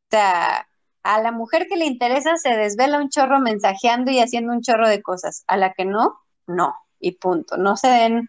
O 0.07 0.11
sea, 0.11 0.69
a 1.07 1.23
la 1.23 1.31
mujer 1.31 1.69
que 1.69 1.77
le 1.77 1.85
interesa 1.85 2.37
se 2.37 2.57
desvela 2.57 2.99
un 2.99 3.09
chorro 3.09 3.39
mensajeando 3.39 4.11
y 4.11 4.19
haciendo 4.19 4.53
un 4.53 4.61
chorro 4.61 4.89
de 4.89 5.03
cosas. 5.03 5.45
A 5.47 5.57
la 5.57 5.73
que 5.73 5.85
no, 5.85 6.19
no. 6.47 6.75
Y 6.99 7.13
punto. 7.13 7.57
No 7.57 7.77
se 7.77 7.89
den, 7.89 8.29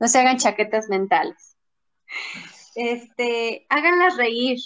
no 0.00 0.08
se 0.08 0.18
hagan 0.18 0.38
chaquetas 0.38 0.88
mentales. 0.88 1.56
Este, 2.74 3.66
háganlas 3.68 4.16
reír. 4.16 4.58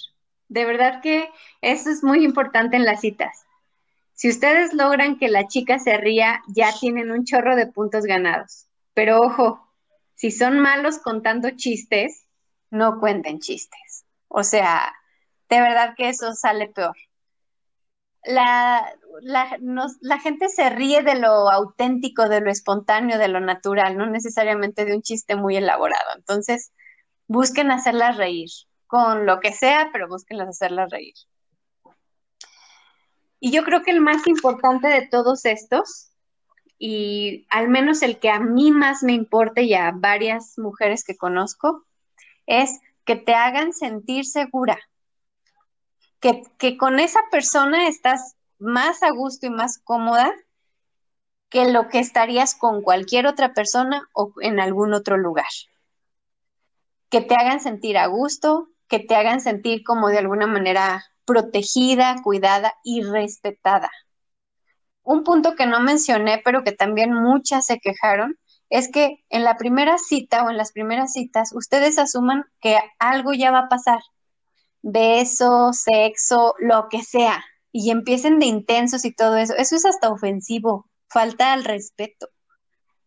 De 0.48 0.64
verdad 0.64 1.02
que 1.02 1.28
eso 1.60 1.90
es 1.90 2.02
muy 2.02 2.24
importante 2.24 2.76
en 2.76 2.84
las 2.84 3.00
citas. 3.00 3.44
Si 4.14 4.30
ustedes 4.30 4.72
logran 4.72 5.18
que 5.18 5.28
la 5.28 5.46
chica 5.46 5.78
se 5.78 5.96
ría, 5.98 6.42
ya 6.48 6.72
tienen 6.78 7.10
un 7.10 7.24
chorro 7.24 7.54
de 7.54 7.66
puntos 7.66 8.04
ganados. 8.04 8.66
Pero 8.94 9.18
ojo, 9.18 9.70
si 10.14 10.30
son 10.30 10.58
malos 10.58 10.98
contando 10.98 11.50
chistes, 11.50 12.26
no 12.70 12.98
cuenten 12.98 13.40
chistes. 13.40 14.04
O 14.28 14.42
sea, 14.42 14.92
de 15.50 15.60
verdad 15.60 15.94
que 15.96 16.08
eso 16.08 16.34
sale 16.34 16.68
peor 16.68 16.96
la, 18.24 18.94
la, 19.20 19.58
la, 20.00 20.18
gente 20.20 20.48
se 20.48 20.70
ríe 20.70 21.02
de 21.02 21.16
lo 21.16 21.50
auténtico, 21.50 22.28
de 22.28 22.40
lo 22.40 22.50
espontáneo, 22.50 23.18
de 23.18 23.28
lo 23.28 23.40
natural, 23.40 23.96
no 23.96 24.06
necesariamente 24.06 24.84
de 24.84 24.94
un 24.94 25.02
chiste 25.02 25.36
muy 25.36 25.56
elaborado. 25.56 26.10
Entonces, 26.16 26.72
busquen 27.26 27.70
hacerlas 27.70 28.16
reír, 28.16 28.48
con 28.86 29.26
lo 29.26 29.40
que 29.40 29.52
sea, 29.52 29.90
pero 29.92 30.08
busquen 30.08 30.40
hacerlas 30.40 30.90
reír. 30.90 31.14
Y 33.40 33.50
yo 33.50 33.64
creo 33.64 33.82
que 33.82 33.90
el 33.90 34.00
más 34.00 34.26
importante 34.28 34.86
de 34.86 35.08
todos 35.08 35.44
estos, 35.44 36.12
y 36.78 37.46
al 37.50 37.68
menos 37.68 38.02
el 38.02 38.20
que 38.20 38.30
a 38.30 38.38
mí 38.38 38.70
más 38.70 39.02
me 39.02 39.12
importa 39.12 39.62
y 39.62 39.74
a 39.74 39.92
varias 39.92 40.58
mujeres 40.58 41.04
que 41.04 41.16
conozco, 41.16 41.84
es 42.46 42.80
que 43.04 43.16
te 43.16 43.34
hagan 43.34 43.72
sentir 43.72 44.26
segura 44.26 44.78
que, 46.22 46.76
con 46.78 47.00
esa 47.00 47.20
persona 47.30 47.88
estás 47.88 48.36
más 48.58 49.02
a 49.02 49.10
gusto 49.10 49.46
y 49.46 49.50
más 49.50 49.78
cómoda 49.78 50.32
que 51.50 51.70
lo 51.70 51.88
que 51.88 51.98
estarías 51.98 52.54
con 52.54 52.80
cualquier 52.80 53.26
otra 53.26 53.52
persona 53.52 54.08
o 54.14 54.32
en 54.40 54.60
algún 54.60 54.94
otro 54.94 55.18
lugar. 55.18 55.50
Que 57.10 57.20
te 57.20 57.34
hagan 57.34 57.60
sentir 57.60 57.98
a 57.98 58.06
gusto, 58.06 58.68
que 58.88 59.00
te 59.00 59.16
hagan 59.16 59.40
sentir 59.40 59.82
como 59.82 60.08
de 60.08 60.18
alguna 60.18 60.46
manera 60.46 61.04
protegida, 61.26 62.22
cuidada 62.22 62.72
y 62.84 63.02
respetada. 63.02 63.90
Un 65.02 65.24
punto 65.24 65.56
que 65.56 65.66
no 65.66 65.80
mencioné, 65.80 66.40
pero 66.44 66.62
que 66.62 66.72
también 66.72 67.12
muchas 67.12 67.66
se 67.66 67.80
quejaron, 67.80 68.38
es 68.70 68.90
que 68.90 69.24
en 69.28 69.42
la 69.42 69.56
primera 69.56 69.98
cita 69.98 70.44
o 70.44 70.50
en 70.50 70.56
las 70.56 70.72
primeras 70.72 71.12
citas 71.12 71.52
ustedes 71.52 71.98
asuman 71.98 72.44
que 72.60 72.78
algo 72.98 73.34
ya 73.34 73.50
va 73.50 73.58
a 73.60 73.68
pasar, 73.68 74.00
beso, 74.82 75.72
sexo, 75.72 76.54
lo 76.58 76.88
que 76.88 77.02
sea, 77.02 77.44
y 77.70 77.90
empiecen 77.90 78.38
de 78.38 78.46
intensos 78.46 79.04
y 79.04 79.12
todo 79.12 79.36
eso, 79.36 79.54
eso 79.56 79.76
es 79.76 79.86
hasta 79.86 80.10
ofensivo, 80.10 80.90
falta 81.08 81.52
al 81.52 81.64
respeto. 81.64 82.28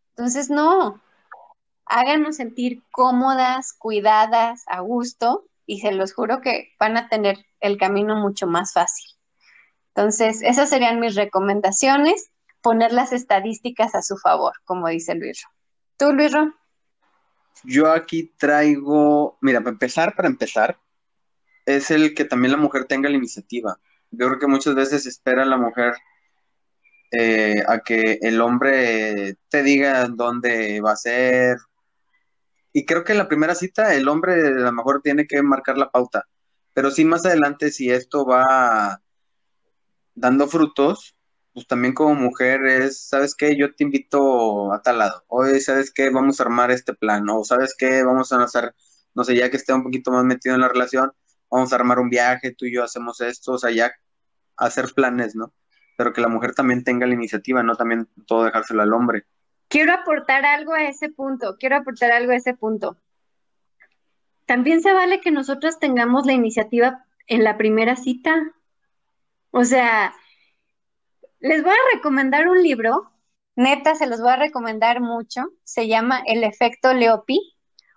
Entonces, 0.10 0.50
no, 0.50 1.02
háganos 1.86 2.38
sentir 2.38 2.84
cómodas, 2.92 3.74
cuidadas, 3.74 4.64
a 4.68 4.80
gusto, 4.80 5.46
y 5.66 5.80
se 5.80 5.92
los 5.92 6.14
juro 6.14 6.42
que 6.42 6.74
van 6.80 6.98
a 6.98 7.10
tener 7.10 7.46
el 7.60 7.78
camino 7.78 8.16
mucho 8.16 8.48
más 8.48 8.74
fácil. 8.74 9.06
Entonces, 9.94 10.42
esas 10.42 10.70
serían 10.70 11.00
mis 11.00 11.16
recomendaciones, 11.16 12.32
poner 12.62 12.92
las 12.92 13.14
estadísticas 13.14 13.96
a 13.96 14.02
su 14.02 14.18
favor, 14.18 14.54
como 14.66 14.88
dice 14.88 15.16
Luis. 15.16 15.44
¿Tú, 15.98 16.12
Luis? 16.12 16.34
Yo 17.64 17.92
aquí 17.92 18.34
traigo, 18.38 19.38
mira, 19.42 19.60
para 19.60 19.72
empezar, 19.72 20.16
para 20.16 20.28
empezar, 20.28 20.78
es 21.66 21.92
el 21.92 22.14
que 22.14 22.26
también 22.26 22.52
la 22.52 22.58
mujer 22.58 22.86
tenga 22.86 23.10
la 23.10 23.18
iniciativa. 23.18 23.80
Yo 24.12 24.28
creo 24.28 24.40
que 24.40 24.48
muchas 24.48 24.76
veces 24.76 25.06
espera 25.06 25.46
la 25.46 25.58
mujer 25.58 25.94
eh, 27.12 27.64
a 27.68 27.80
que 27.80 28.20
el 28.22 28.42
hombre 28.42 29.38
te 29.50 29.64
diga 29.64 30.08
dónde 30.08 30.82
va 30.82 30.94
a 30.94 30.96
ser. 30.98 31.58
Y 32.74 32.86
creo 32.86 33.04
que 33.04 33.14
en 33.14 33.20
la 33.20 33.28
primera 33.28 33.56
cita 33.56 33.96
el 33.96 34.08
hombre 34.08 34.34
a 34.48 34.52
lo 34.52 34.72
mejor 34.72 35.02
tiene 35.02 35.28
que 35.28 35.42
marcar 35.42 35.78
la 35.78 35.92
pauta. 35.92 36.28
Pero 36.74 36.92
sí 36.92 37.06
más 37.06 37.26
adelante, 37.26 37.72
si 37.72 37.90
esto 37.90 38.26
va 38.26 39.02
dando 40.14 40.48
frutos, 40.48 41.16
pues 41.54 41.68
también 41.68 41.94
como 41.94 42.16
mujer 42.16 42.66
es, 42.66 43.08
¿sabes 43.08 43.34
qué? 43.36 43.56
Yo 43.58 43.74
te 43.74 43.86
invito 43.86 44.74
a 44.74 44.82
tal 44.82 44.98
lado. 45.00 45.24
Hoy, 45.28 45.62
¿sabes 45.62 45.92
qué? 45.92 46.10
Vamos 46.10 46.40
a 46.40 46.44
armar 46.44 46.72
este 46.72 46.94
plan. 46.94 47.30
O, 47.30 47.46
¿sabes 47.46 47.76
qué? 47.78 48.04
Vamos 48.04 48.34
a 48.34 48.44
hacer, 48.44 48.76
no 49.14 49.24
sé, 49.24 49.36
ya 49.36 49.50
que 49.50 49.58
esté 49.58 49.74
un 49.74 49.84
poquito 49.84 50.12
más 50.12 50.26
metido 50.26 50.56
en 50.56 50.62
la 50.62 50.68
relación, 50.68 51.14
vamos 51.50 51.72
a 51.72 51.76
armar 51.76 52.00
un 52.00 52.10
viaje, 52.10 52.54
tú 52.54 52.66
y 52.66 52.74
yo 52.74 52.84
hacemos 52.84 53.22
esto, 53.22 53.54
o 53.54 53.58
sea, 53.58 53.72
ya 53.72 53.92
hacer 54.58 54.94
planes, 54.94 55.36
¿no? 55.36 55.54
Pero 55.98 56.14
que 56.14 56.22
la 56.22 56.28
mujer 56.28 56.54
también 56.54 56.84
tenga 56.84 57.08
la 57.08 57.14
iniciativa, 57.14 57.64
no 57.64 57.76
también 57.76 58.08
todo 58.26 58.44
dejárselo 58.44 58.82
al 58.82 58.94
hombre. 58.94 59.26
Quiero 59.68 59.94
aportar 59.94 60.46
algo 60.46 60.74
a 60.74 60.84
ese 60.84 61.10
punto, 61.10 61.56
quiero 61.60 61.78
aportar 61.78 62.12
algo 62.12 62.32
a 62.32 62.36
ese 62.36 62.54
punto. 62.54 62.98
también 64.46 64.82
se 64.82 64.94
vale 64.94 65.22
que 65.22 65.32
nosotros 65.32 65.80
tengamos 65.80 66.26
la 66.26 66.34
iniciativa 66.34 67.06
en 67.28 67.44
la 67.44 67.58
primera 67.58 67.96
cita. 67.96 68.36
O 69.52 69.64
sea, 69.64 70.14
les 71.40 71.64
voy 71.64 71.72
a 71.72 71.96
recomendar 71.96 72.48
un 72.48 72.62
libro, 72.62 73.12
neta, 73.56 73.96
se 73.96 74.08
los 74.08 74.22
voy 74.22 74.32
a 74.32 74.38
recomendar 74.38 75.02
mucho, 75.02 75.46
se 75.64 75.88
llama 75.88 76.22
El 76.26 76.44
efecto 76.44 76.94
Leopi, 76.94 77.55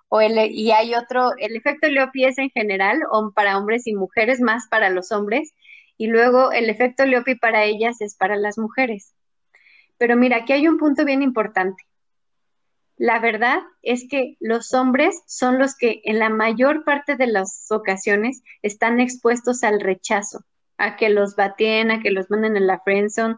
o 0.08 0.20
el, 0.20 0.50
y 0.50 0.72
hay 0.72 0.94
otro, 0.94 1.32
el 1.38 1.56
efecto 1.56 1.88
Leopi 1.88 2.24
es 2.24 2.38
en 2.38 2.50
general, 2.50 3.00
o 3.10 3.30
para 3.32 3.58
hombres 3.58 3.86
y 3.86 3.94
mujeres, 3.94 4.40
más 4.40 4.66
para 4.68 4.90
los 4.90 5.12
hombres, 5.12 5.54
y 5.96 6.06
luego 6.06 6.52
el 6.52 6.70
efecto 6.70 7.04
Leopi 7.04 7.34
para 7.34 7.64
ellas 7.64 8.00
es 8.00 8.16
para 8.16 8.36
las 8.36 8.58
mujeres. 8.58 9.14
Pero 9.98 10.16
mira, 10.16 10.38
aquí 10.38 10.52
hay 10.52 10.68
un 10.68 10.78
punto 10.78 11.04
bien 11.04 11.22
importante. 11.22 11.84
La 12.96 13.20
verdad 13.20 13.60
es 13.82 14.08
que 14.08 14.36
los 14.40 14.72
hombres 14.74 15.22
son 15.26 15.58
los 15.58 15.76
que 15.76 16.00
en 16.04 16.18
la 16.18 16.30
mayor 16.30 16.84
parte 16.84 17.16
de 17.16 17.26
las 17.26 17.66
ocasiones 17.70 18.42
están 18.62 19.00
expuestos 19.00 19.62
al 19.62 19.80
rechazo, 19.80 20.44
a 20.78 20.96
que 20.96 21.08
los 21.08 21.36
baten, 21.36 21.90
a 21.90 22.00
que 22.00 22.10
los 22.10 22.30
manden 22.30 22.56
en 22.56 22.66
la 22.66 22.80
friendzone. 22.80 23.36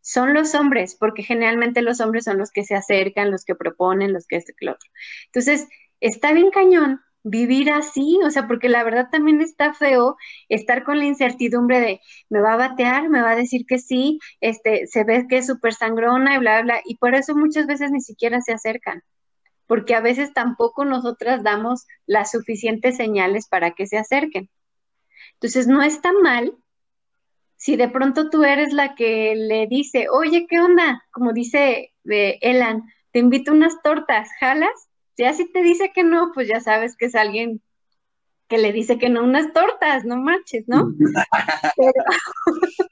Son 0.00 0.34
los 0.34 0.54
hombres, 0.54 0.96
porque 0.98 1.22
generalmente 1.22 1.82
los 1.82 2.00
hombres 2.00 2.24
son 2.24 2.38
los 2.38 2.50
que 2.50 2.64
se 2.64 2.74
acercan, 2.74 3.30
los 3.30 3.44
que 3.44 3.54
proponen, 3.54 4.12
los 4.12 4.26
que 4.26 4.36
este, 4.36 4.54
que 4.54 4.66
lo 4.66 4.72
otro. 4.72 4.90
Entonces, 5.26 5.68
está 6.02 6.32
bien 6.32 6.50
cañón 6.50 7.00
vivir 7.24 7.70
así, 7.70 8.18
o 8.24 8.30
sea, 8.30 8.46
porque 8.48 8.68
la 8.68 8.82
verdad 8.84 9.08
también 9.10 9.40
está 9.40 9.74
feo 9.74 10.16
estar 10.48 10.84
con 10.84 10.98
la 10.98 11.04
incertidumbre 11.04 11.80
de 11.80 12.00
me 12.28 12.40
va 12.40 12.54
a 12.54 12.56
batear, 12.56 13.08
me 13.08 13.22
va 13.22 13.30
a 13.30 13.36
decir 13.36 13.64
que 13.66 13.78
sí, 13.78 14.18
este, 14.40 14.86
se 14.86 15.04
ve 15.04 15.26
que 15.28 15.38
es 15.38 15.46
súper 15.46 15.72
sangrona 15.74 16.34
y 16.34 16.38
bla, 16.38 16.62
bla, 16.62 16.80
y 16.84 16.96
por 16.96 17.14
eso 17.14 17.36
muchas 17.36 17.66
veces 17.66 17.90
ni 17.92 18.00
siquiera 18.00 18.40
se 18.40 18.52
acercan, 18.52 19.02
porque 19.66 19.94
a 19.94 20.00
veces 20.00 20.32
tampoco 20.32 20.84
nosotras 20.84 21.42
damos 21.44 21.86
las 22.06 22.32
suficientes 22.32 22.96
señales 22.96 23.48
para 23.48 23.72
que 23.72 23.86
se 23.86 23.98
acerquen. 23.98 24.50
Entonces, 25.34 25.66
no 25.68 25.82
está 25.82 26.12
mal 26.12 26.56
si 27.56 27.76
de 27.76 27.88
pronto 27.88 28.28
tú 28.28 28.42
eres 28.42 28.72
la 28.72 28.96
que 28.96 29.34
le 29.36 29.68
dice, 29.68 30.08
oye, 30.10 30.46
¿qué 30.48 30.60
onda? 30.60 31.04
Como 31.12 31.32
dice 31.32 31.92
eh, 32.10 32.38
Elan, 32.40 32.82
te 33.12 33.20
invito 33.20 33.52
unas 33.52 33.80
tortas, 33.82 34.28
¿jalas? 34.40 34.88
Ya 35.16 35.32
si 35.34 35.50
te 35.50 35.62
dice 35.62 35.92
que 35.94 36.04
no, 36.04 36.32
pues 36.32 36.48
ya 36.48 36.60
sabes 36.60 36.96
que 36.96 37.06
es 37.06 37.14
alguien 37.14 37.60
que 38.48 38.58
le 38.58 38.72
dice 38.72 38.98
que 38.98 39.08
no 39.08 39.22
unas 39.22 39.52
tortas, 39.52 40.04
no 40.04 40.16
marches, 40.16 40.64
¿no? 40.66 40.92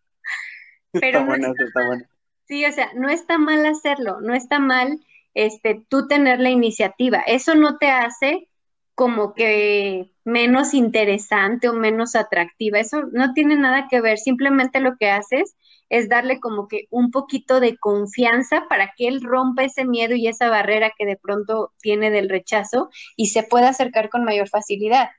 pero, 0.92 1.18
está 1.18 1.24
bueno, 1.24 1.52
está 1.58 1.86
bueno. 1.86 2.04
Sí, 2.46 2.64
o 2.64 2.72
sea, 2.72 2.90
no 2.94 3.08
está 3.08 3.38
mal 3.38 3.64
hacerlo, 3.66 4.20
no 4.20 4.34
está 4.34 4.58
mal 4.58 5.00
este 5.34 5.84
tú 5.88 6.08
tener 6.08 6.40
la 6.40 6.50
iniciativa. 6.50 7.20
Eso 7.20 7.54
no 7.54 7.78
te 7.78 7.90
hace 7.90 8.48
como 8.94 9.34
que 9.34 10.10
menos 10.24 10.74
interesante 10.74 11.68
o 11.68 11.72
menos 11.72 12.16
atractiva. 12.16 12.78
Eso 12.78 13.02
no 13.12 13.32
tiene 13.34 13.56
nada 13.56 13.86
que 13.88 14.00
ver, 14.00 14.18
simplemente 14.18 14.80
lo 14.80 14.96
que 14.96 15.10
haces 15.10 15.54
es 15.90 16.08
darle 16.08 16.40
como 16.40 16.68
que 16.68 16.86
un 16.88 17.10
poquito 17.10 17.60
de 17.60 17.76
confianza 17.76 18.66
para 18.68 18.94
que 18.96 19.08
él 19.08 19.22
rompa 19.22 19.64
ese 19.64 19.84
miedo 19.84 20.14
y 20.14 20.28
esa 20.28 20.48
barrera 20.48 20.92
que 20.96 21.04
de 21.04 21.16
pronto 21.16 21.72
tiene 21.82 22.10
del 22.10 22.30
rechazo 22.30 22.90
y 23.16 23.26
se 23.26 23.42
pueda 23.42 23.68
acercar 23.68 24.08
con 24.08 24.24
mayor 24.24 24.48
facilidad. 24.48 25.10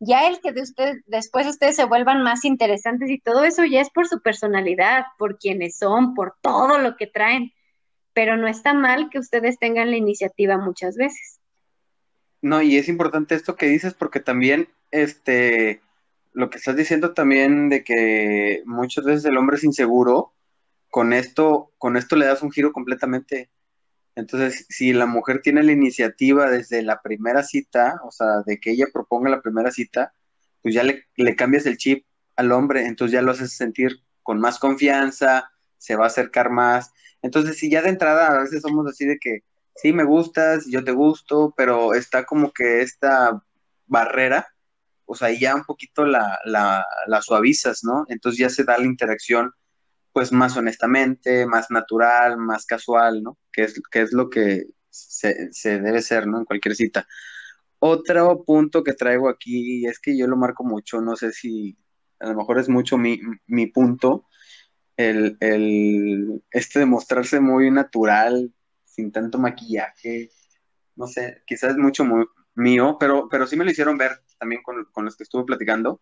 Ya 0.00 0.26
el 0.26 0.40
que 0.40 0.52
de 0.52 0.62
usted, 0.62 0.96
después 1.06 1.46
ustedes 1.46 1.76
se 1.76 1.84
vuelvan 1.84 2.22
más 2.22 2.44
interesantes 2.44 3.10
y 3.10 3.20
todo 3.20 3.44
eso 3.44 3.64
ya 3.64 3.80
es 3.80 3.90
por 3.90 4.08
su 4.08 4.20
personalidad, 4.22 5.04
por 5.18 5.38
quienes 5.38 5.76
son, 5.76 6.14
por 6.14 6.34
todo 6.40 6.78
lo 6.78 6.96
que 6.96 7.06
traen. 7.06 7.52
Pero 8.14 8.36
no 8.36 8.48
está 8.48 8.74
mal 8.74 9.10
que 9.10 9.18
ustedes 9.18 9.58
tengan 9.58 9.90
la 9.90 9.96
iniciativa 9.96 10.56
muchas 10.56 10.96
veces. 10.96 11.40
No, 12.40 12.62
y 12.62 12.76
es 12.76 12.88
importante 12.88 13.34
esto 13.34 13.56
que 13.56 13.66
dices 13.66 13.94
porque 13.94 14.20
también, 14.20 14.68
este, 14.90 15.80
lo 16.34 16.50
que 16.50 16.58
estás 16.58 16.76
diciendo 16.76 17.14
también 17.14 17.68
de 17.68 17.84
que 17.84 18.62
muchas 18.66 19.04
veces 19.04 19.24
el 19.24 19.38
hombre 19.38 19.56
es 19.56 19.64
inseguro, 19.64 20.34
con 20.90 21.12
esto, 21.12 21.72
con 21.78 21.96
esto 21.96 22.16
le 22.16 22.26
das 22.26 22.42
un 22.42 22.50
giro 22.50 22.72
completamente. 22.72 23.50
Entonces, 24.16 24.66
si 24.68 24.92
la 24.92 25.06
mujer 25.06 25.42
tiene 25.42 25.62
la 25.62 25.72
iniciativa 25.72 26.50
desde 26.50 26.82
la 26.82 27.02
primera 27.02 27.42
cita, 27.42 28.00
o 28.04 28.10
sea, 28.10 28.42
de 28.46 28.60
que 28.60 28.72
ella 28.72 28.86
proponga 28.92 29.30
la 29.30 29.42
primera 29.42 29.70
cita, 29.70 30.12
pues 30.62 30.74
ya 30.74 30.82
le, 30.82 31.04
le 31.16 31.36
cambias 31.36 31.66
el 31.66 31.76
chip 31.78 32.04
al 32.36 32.52
hombre, 32.52 32.86
entonces 32.86 33.12
ya 33.12 33.22
lo 33.22 33.32
haces 33.32 33.56
sentir 33.56 34.02
con 34.22 34.40
más 34.40 34.58
confianza, 34.58 35.50
se 35.78 35.96
va 35.96 36.04
a 36.04 36.08
acercar 36.08 36.50
más. 36.50 36.92
Entonces, 37.22 37.58
si 37.58 37.70
ya 37.70 37.82
de 37.82 37.90
entrada 37.90 38.28
a 38.28 38.42
veces 38.42 38.62
somos 38.62 38.86
así 38.88 39.04
de 39.04 39.18
que, 39.18 39.44
sí, 39.76 39.92
me 39.92 40.04
gustas, 40.04 40.66
yo 40.66 40.84
te 40.84 40.92
gusto, 40.92 41.54
pero 41.56 41.94
está 41.94 42.24
como 42.24 42.52
que 42.52 42.82
esta 42.82 43.42
barrera 43.86 44.53
o 45.06 45.14
sea, 45.14 45.30
ya 45.32 45.54
un 45.54 45.64
poquito 45.64 46.04
la, 46.04 46.38
la, 46.44 46.84
la, 47.06 47.22
suavizas, 47.22 47.84
¿no? 47.84 48.04
Entonces 48.08 48.38
ya 48.38 48.50
se 48.50 48.64
da 48.64 48.78
la 48.78 48.84
interacción, 48.84 49.52
pues 50.12 50.32
más 50.32 50.56
honestamente, 50.56 51.46
más 51.46 51.70
natural, 51.70 52.36
más 52.38 52.66
casual, 52.66 53.22
¿no? 53.22 53.38
Que 53.52 53.64
es, 53.64 53.80
que 53.90 54.02
es 54.02 54.12
lo 54.12 54.30
que 54.30 54.64
se, 54.90 55.52
se 55.52 55.80
debe 55.80 56.02
ser, 56.02 56.26
¿no? 56.26 56.38
En 56.38 56.44
cualquier 56.44 56.76
cita. 56.76 57.06
Otro 57.78 58.44
punto 58.44 58.82
que 58.84 58.94
traigo 58.94 59.28
aquí 59.28 59.86
es 59.86 59.98
que 60.00 60.16
yo 60.16 60.26
lo 60.26 60.36
marco 60.36 60.64
mucho, 60.64 61.00
no 61.00 61.16
sé 61.16 61.32
si 61.32 61.76
a 62.20 62.28
lo 62.28 62.36
mejor 62.36 62.58
es 62.58 62.68
mucho 62.68 62.96
mi, 62.96 63.20
mi 63.46 63.66
punto, 63.66 64.26
el, 64.96 65.36
el, 65.40 66.42
este 66.50 66.78
de 66.80 66.86
mostrarse 66.86 67.40
muy 67.40 67.70
natural, 67.70 68.54
sin 68.84 69.12
tanto 69.12 69.38
maquillaje, 69.38 70.30
no 70.96 71.06
sé, 71.06 71.42
quizás 71.46 71.72
es 71.72 71.76
mucho 71.76 72.04
muy, 72.04 72.24
mío, 72.54 72.96
pero, 72.98 73.28
pero 73.28 73.46
sí 73.46 73.56
me 73.56 73.64
lo 73.64 73.70
hicieron 73.70 73.98
ver 73.98 74.12
también 74.38 74.62
con, 74.62 75.04
los 75.04 75.16
que 75.16 75.24
estuve 75.24 75.44
platicando, 75.44 76.00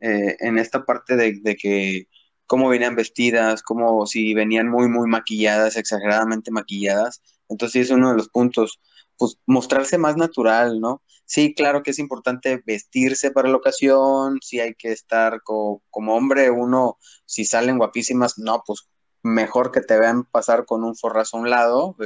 eh, 0.00 0.36
en 0.40 0.58
esta 0.58 0.84
parte 0.84 1.16
de, 1.16 1.56
que 1.56 2.08
cómo 2.46 2.68
venían 2.68 2.96
vestidas, 2.96 3.62
como 3.62 4.06
si 4.06 4.34
venían 4.34 4.68
muy, 4.68 4.88
muy 4.88 5.08
maquilladas, 5.08 5.76
exageradamente 5.76 6.50
maquilladas. 6.50 7.22
Entonces, 7.48 7.86
es 7.86 7.90
uno 7.90 8.10
de 8.10 8.16
los 8.16 8.28
puntos, 8.28 8.80
pues 9.16 9.38
mostrarse 9.46 9.98
más 9.98 10.16
natural, 10.16 10.80
¿no? 10.80 11.02
Sí, 11.24 11.54
claro 11.54 11.82
que 11.82 11.92
es 11.92 11.98
importante 11.98 12.62
vestirse 12.66 13.30
para 13.30 13.48
la 13.48 13.56
ocasión, 13.56 14.38
sí 14.42 14.60
hay 14.60 14.74
que 14.74 14.92
estar 14.92 15.40
como 15.42 16.14
hombre, 16.16 16.50
uno, 16.50 16.98
si 17.26 17.44
salen 17.44 17.78
guapísimas, 17.78 18.38
no, 18.38 18.62
pues 18.66 18.88
mejor 19.22 19.70
que 19.72 19.80
te 19.80 19.98
vean 19.98 20.24
pasar 20.24 20.66
con 20.66 20.84
un 20.84 20.96
forrazo 20.96 21.36
a 21.36 21.40
un 21.40 21.50
lado, 21.50 21.96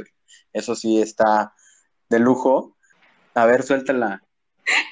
eso 0.53 0.75
sí 0.75 1.01
está 1.01 1.53
de 2.09 2.19
lujo, 2.19 2.77
a 3.33 3.45
ver, 3.45 3.63
suéltala. 3.63 4.23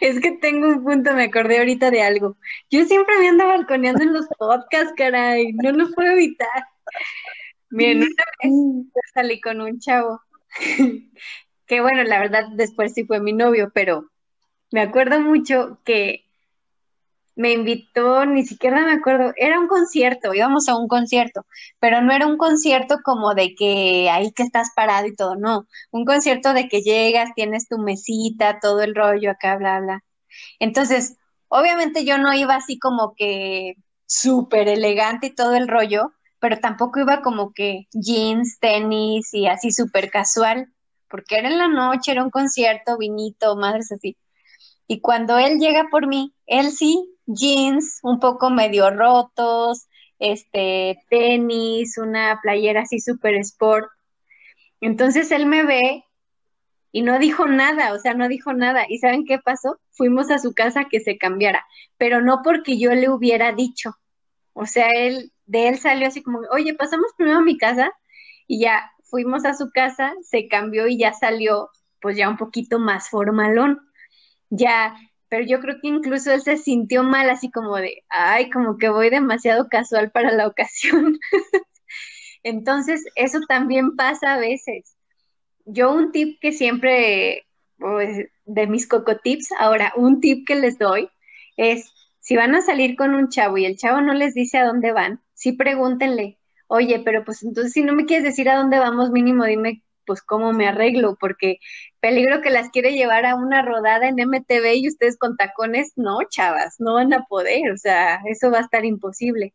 Es 0.02 0.20
que 0.20 0.32
tengo 0.34 0.70
un 0.70 0.84
punto, 0.84 1.14
me 1.14 1.24
acordé 1.26 1.60
ahorita 1.60 1.92
de 1.92 2.02
algo. 2.02 2.38
Yo 2.70 2.86
siempre 2.86 3.18
me 3.20 3.30
ando 3.30 3.46
balconeando 3.48 4.04
en 4.04 4.14
los 4.14 4.28
podcasts, 4.38 4.94
caray, 4.96 5.54
no 5.54 5.72
lo 5.72 5.90
puedo 5.92 6.12
evitar. 6.12 6.66
Miren, 7.70 8.04
una 8.04 8.86
vez 8.94 9.12
salí 9.14 9.42
con 9.42 9.62
un 9.62 9.80
chavo, 9.80 10.22
que 11.68 11.82
bueno, 11.82 12.04
la 12.04 12.20
verdad 12.20 12.48
después 12.54 12.94
sí 12.94 13.06
fue 13.06 13.20
mi 13.20 13.34
novio, 13.34 13.72
pero 13.74 14.10
me 14.72 14.82
acuerdo 14.82 15.20
mucho 15.20 15.80
que 15.84 16.25
me 17.36 17.52
invitó, 17.54 18.26
ni 18.26 18.46
siquiera 18.46 18.82
me 18.86 18.94
acuerdo, 18.94 19.34
era 19.38 19.60
un 19.60 19.68
concierto, 19.68 20.34
íbamos 20.34 20.70
a 20.70 20.78
un 20.78 20.88
concierto, 20.88 21.46
pero 21.80 22.02
no 22.02 22.14
era 22.14 22.28
un 22.28 22.38
concierto 22.38 23.00
como 23.04 23.34
de 23.34 23.56
que 23.56 24.10
ahí 24.10 24.32
que 24.32 24.44
estás 24.44 24.70
parado 24.76 25.08
y 25.08 25.16
todo, 25.16 25.36
no, 25.36 25.68
un 25.92 26.06
concierto 26.06 26.54
de 26.54 26.68
que 26.70 26.82
llegas, 26.82 27.32
tienes 27.36 27.68
tu 27.68 27.78
mesita, 27.78 28.60
todo 28.60 28.82
el 28.82 28.96
rollo 28.96 29.32
acá, 29.32 29.58
bla, 29.58 29.80
bla. 29.82 30.04
Entonces, 30.60 31.18
obviamente 31.50 32.06
yo 32.06 32.18
no 32.18 32.34
iba 32.34 32.56
así 32.56 32.80
como 32.80 33.14
que 33.16 33.76
súper 34.08 34.68
elegante 34.70 35.28
y 35.28 35.36
todo 35.36 35.56
el 35.56 35.68
rollo, 35.68 36.14
pero 36.40 36.60
tampoco 36.60 37.00
iba 37.00 37.22
como 37.22 37.54
que 37.54 37.88
jeans, 37.94 38.60
tenis 38.60 39.34
y 39.34 39.48
así 39.48 39.72
súper 39.72 40.10
casual, 40.12 40.72
porque 41.10 41.38
era 41.38 41.50
en 41.50 41.58
la 41.58 41.68
noche, 41.68 42.12
era 42.12 42.24
un 42.24 42.30
concierto, 42.32 42.98
vinito, 42.98 43.56
madres 43.58 43.92
así. 43.92 44.18
Y 44.88 45.02
cuando 45.02 45.38
él 45.38 45.60
llega 45.60 45.88
por 45.90 46.08
mí, 46.08 46.34
él 46.46 46.72
sí 46.72 47.16
jeans 47.26 48.00
un 48.04 48.20
poco 48.20 48.50
medio 48.50 48.90
rotos, 48.92 49.88
este, 50.20 51.00
tenis, 51.10 51.98
una 51.98 52.40
playera 52.42 52.82
así 52.82 53.00
super 53.00 53.36
sport. 53.36 53.88
Entonces 54.82 55.32
él 55.32 55.46
me 55.46 55.64
ve 55.64 56.04
y 56.92 57.02
no 57.02 57.20
dijo 57.20 57.48
nada, 57.48 57.94
o 57.94 58.00
sea, 58.00 58.14
no 58.14 58.28
dijo 58.28 58.54
nada. 58.54 58.86
¿Y 58.88 59.00
saben 59.00 59.26
qué 59.26 59.40
pasó? 59.40 59.80
Fuimos 59.92 60.32
a 60.32 60.40
su 60.40 60.54
casa 60.54 60.86
que 60.86 61.00
se 61.00 61.18
cambiara, 61.18 61.66
pero 61.98 62.22
no 62.22 62.42
porque 62.44 62.78
yo 62.78 62.94
le 62.94 63.10
hubiera 63.10 63.52
dicho. 63.52 63.96
O 64.54 64.66
sea, 64.66 64.88
él, 64.96 65.34
de 65.46 65.68
él 65.68 65.78
salió 65.78 66.08
así 66.08 66.24
como, 66.24 66.40
oye, 66.52 66.74
pasamos 66.74 67.12
primero 67.18 67.40
a 67.40 67.44
mi 67.44 67.58
casa 67.58 67.92
y 68.48 68.62
ya 68.62 68.92
fuimos 69.04 69.46
a 69.46 69.54
su 69.54 69.72
casa, 69.72 70.14
se 70.22 70.48
cambió 70.48 70.88
y 70.88 70.98
ya 70.98 71.12
salió, 71.14 71.70
pues 72.00 72.16
ya 72.16 72.30
un 72.30 72.38
poquito 72.38 72.80
más 72.80 73.10
formalón. 73.10 73.82
Ya 74.50 74.96
pero 75.30 75.46
yo 75.46 75.60
creo 75.60 75.76
que 75.82 75.88
incluso 75.88 76.32
él 76.32 76.42
se 76.42 76.58
sintió 76.58 77.04
mal, 77.04 77.30
así 77.30 77.52
como 77.52 77.76
de, 77.78 78.04
ay, 78.10 78.50
como 78.50 78.78
que 78.78 78.90
voy 78.90 79.10
demasiado 79.10 79.68
casual 79.70 80.12
para 80.12 80.32
la 80.32 80.48
ocasión. 80.48 81.20
Entonces, 82.44 83.04
eso 83.16 83.40
también 83.48 83.96
pasa 83.96 84.36
a 84.36 84.38
veces. 84.40 84.96
Yo 85.66 85.92
un 85.94 86.12
tip 86.12 86.40
que 86.40 86.52
siempre 86.54 87.46
pues, 87.78 88.28
de 88.46 88.68
mis 88.68 88.88
cocotips. 88.88 89.50
Ahora, 89.60 89.94
un 89.98 90.22
tip 90.22 90.48
que 90.48 90.56
les 90.56 90.78
doy 90.78 91.10
es, 91.58 91.92
si 92.20 92.36
van 92.36 92.56
a 92.56 92.62
salir 92.62 92.96
con 92.96 93.16
un 93.16 93.30
chavo 93.30 93.58
y 93.58 93.66
el 93.66 93.78
chavo 93.78 94.02
no 94.02 94.14
les 94.14 94.34
dice 94.36 94.58
a 94.60 94.66
dónde 94.66 94.92
van, 94.92 95.22
sí 95.34 95.54
pregúntenle, 95.54 96.40
oye, 96.68 97.02
pero 97.04 97.24
pues 97.26 97.44
entonces 97.44 97.74
si 97.74 97.84
no 97.84 97.94
me 97.94 98.06
quieres 98.06 98.24
decir 98.24 98.50
a 98.50 98.56
dónde 98.58 98.80
vamos, 98.80 99.12
mínimo 99.12 99.46
dime 99.46 99.84
pues 100.06 100.22
cómo 100.22 100.54
me 100.54 100.68
arreglo, 100.68 101.18
porque 101.20 101.60
peligro 102.00 102.42
que 102.42 102.50
las 102.50 102.70
quiere 102.70 102.94
llevar 102.94 103.26
a 103.26 103.36
una 103.36 103.62
rodada 103.62 104.08
en 104.08 104.20
MTV 104.20 104.76
y 104.76 104.88
ustedes 104.88 105.18
con 105.18 105.38
tacones, 105.38 105.94
no, 105.96 106.20
chavas, 106.30 106.76
no 106.80 106.96
van 106.96 107.14
a 107.14 107.26
poder, 107.26 107.72
o 107.72 107.78
sea, 107.78 108.22
eso 108.26 108.52
va 108.52 108.60
a 108.60 108.62
estar 108.62 108.86
imposible. 108.86 109.54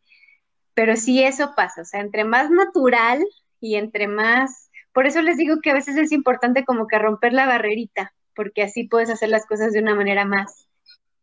Pero 0.75 0.97
sí 0.97 1.23
eso 1.23 1.53
pasa, 1.57 1.83
o 1.83 1.85
sea, 1.85 2.01
entre 2.01 2.25
más 2.25 2.51
natural 2.51 3.25
y 3.61 3.77
entre 3.77 4.09
más, 4.09 4.71
por 4.93 5.07
eso 5.07 5.23
les 5.23 5.37
digo 5.37 5.61
que 5.63 5.71
a 5.71 5.75
veces 5.75 5.97
es 5.97 6.13
importante 6.13 6.65
como 6.65 6.87
que 6.87 6.99
romper 6.99 7.33
la 7.33 7.47
barrerita, 7.47 8.13
porque 8.35 8.63
así 8.63 8.85
puedes 8.85 9.11
hacer 9.11 9.29
las 9.29 9.47
cosas 9.47 9.73
de 9.73 9.81
una 9.81 9.95
manera 9.95 10.25
más, 10.25 10.67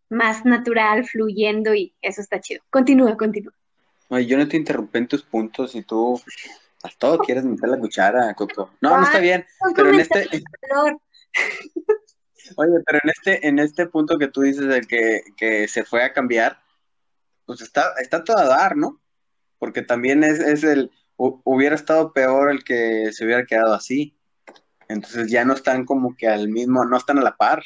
más 0.10 0.46
natural, 0.46 1.06
fluyendo 1.06 1.74
y 1.74 1.94
eso 2.02 2.22
está 2.22 2.40
chido. 2.40 2.64
Continúa, 2.70 3.18
continúa. 3.18 3.54
Ay, 4.10 4.26
yo 4.26 4.38
no 4.38 4.48
te 4.48 4.56
interrumpí 4.56 5.00
en 5.00 5.08
tus 5.08 5.24
puntos 5.24 5.76
y 5.76 5.82
tú 5.82 6.22
a 6.84 6.90
todo 6.98 7.18
quieres 7.20 7.44
meter 7.44 7.70
la 7.70 7.80
cuchara, 7.80 8.34
Coco. 8.34 8.72
No, 8.82 8.98
no 8.98 9.04
está 9.04 9.20
bien, 9.20 9.46
pero 9.76 9.90
en 9.90 10.00
este... 10.00 10.28
Oye, 12.56 12.80
pero 12.86 13.00
en 13.04 13.10
este, 13.10 13.48
en 13.48 13.60
este 13.60 13.88
punto 13.88 14.18
que 14.18 14.30
tú 14.30 14.42
dices 14.42 14.68
de 14.68 14.82
que, 14.82 15.22
que 15.36 15.68
se 15.68 15.84
fue 15.84 16.04
a 16.04 16.14
cambiar, 16.14 16.60
pues 17.46 17.62
está, 17.62 17.94
está 18.02 18.24
todo 18.24 18.38
a 18.38 18.46
dar, 18.46 18.78
¿no? 18.78 19.02
Porque 19.60 19.82
también 19.82 20.24
es, 20.24 20.40
es 20.40 20.64
el, 20.64 20.92
hubiera 21.18 21.76
estado 21.76 22.14
peor 22.14 22.52
el 22.52 22.64
que 22.64 23.12
se 23.12 23.26
hubiera 23.26 23.46
quedado 23.46 23.74
así. 23.74 24.16
Entonces 24.88 25.30
ya 25.30 25.44
no 25.44 25.54
están 25.54 25.86
como 25.86 26.16
que 26.16 26.28
al 26.28 26.48
mismo, 26.48 26.86
no 26.86 26.96
están 26.96 27.18
a 27.18 27.22
la 27.24 27.36
par. 27.36 27.64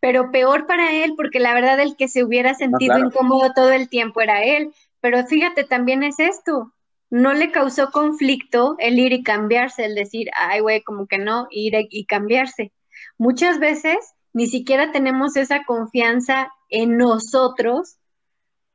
Pero 0.00 0.30
peor 0.30 0.66
para 0.66 0.92
él, 0.92 1.14
porque 1.16 1.40
la 1.40 1.54
verdad 1.54 1.78
el 1.80 1.96
que 1.96 2.08
se 2.08 2.24
hubiera 2.24 2.54
sentido 2.54 2.98
incómodo 2.98 3.52
todo 3.54 3.70
el 3.70 3.88
tiempo 3.88 4.20
era 4.20 4.42
él. 4.42 4.74
Pero 5.00 5.24
fíjate, 5.26 5.64
también 5.64 6.02
es 6.02 6.18
esto. 6.18 6.72
No 7.10 7.34
le 7.34 7.52
causó 7.52 7.90
conflicto 7.90 8.76
el 8.78 8.98
ir 8.98 9.12
y 9.12 9.22
cambiarse, 9.22 9.84
el 9.84 9.94
decir, 9.94 10.28
ay, 10.34 10.60
güey, 10.60 10.82
como 10.82 11.06
que 11.06 11.18
no, 11.18 11.46
ir 11.50 11.74
y 11.90 12.06
cambiarse. 12.06 12.72
Muchas 13.18 13.58
veces 13.58 13.96
ni 14.32 14.46
siquiera 14.46 14.92
tenemos 14.92 15.36
esa 15.36 15.64
confianza 15.64 16.52
en 16.68 16.96
nosotros, 16.98 17.96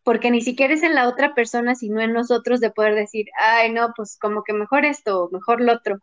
porque 0.04 0.32
ni 0.32 0.42
siquiera 0.42 0.74
es 0.74 0.84
en 0.84 0.96
la 0.96 1.08
otra 1.08 1.36
persona, 1.36 1.76
sino 1.76 2.02
en 2.02 2.14
nosotros 2.14 2.60
de 2.60 2.72
poder 2.72 2.96
decir, 2.96 3.28
ay, 3.38 3.72
no, 3.72 3.94
pues 3.96 4.18
como 4.20 4.44
que 4.44 4.54
mejor 4.54 4.86
esto, 4.86 5.30
mejor 5.32 5.62
lo 5.62 5.74
otro 5.74 6.00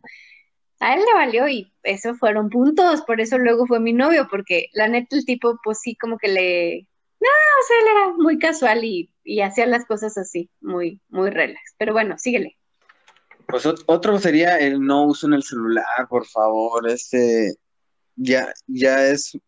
a 0.81 0.95
él 0.95 1.01
le 1.01 1.15
valió 1.15 1.49
y 1.49 1.73
eso 1.83 2.15
fueron 2.15 2.51
puntos, 2.51 3.03
por 3.03 3.21
eso 3.21 3.39
luego 3.39 3.67
fue 3.67 3.81
mi 3.81 3.93
novio, 3.93 4.29
porque 4.31 4.69
la 4.73 4.89
neta 4.89 5.17
el 5.17 5.25
tipo 5.25 5.59
pues 5.63 5.81
sí 5.81 5.97
como 5.97 6.19
que 6.19 6.29
le, 6.29 6.87
no, 7.21 7.29
o 7.29 7.67
sea, 7.67 7.77
él 7.81 7.87
era 7.97 8.09
muy 8.17 8.39
casual 8.39 8.85
y, 8.85 9.11
y 9.29 9.43
hacía 9.43 9.67
las 9.67 9.85
cosas 9.85 10.17
así, 10.17 10.51
muy, 10.61 11.03
muy 11.09 11.29
relax. 11.29 11.75
Pero 11.77 11.93
bueno, 11.93 12.17
síguele. 12.19 12.57
Pues 13.47 13.67
otro 13.67 14.19
sería 14.19 14.59
el 14.59 14.81
no 14.81 15.05
uso 15.05 15.27
en 15.27 15.35
el 15.35 15.43
celular, 15.43 15.85
por 16.09 16.27
favor. 16.27 16.89
Este 16.89 17.57
ya, 18.17 18.53
ya 18.67 19.05
es 19.07 19.39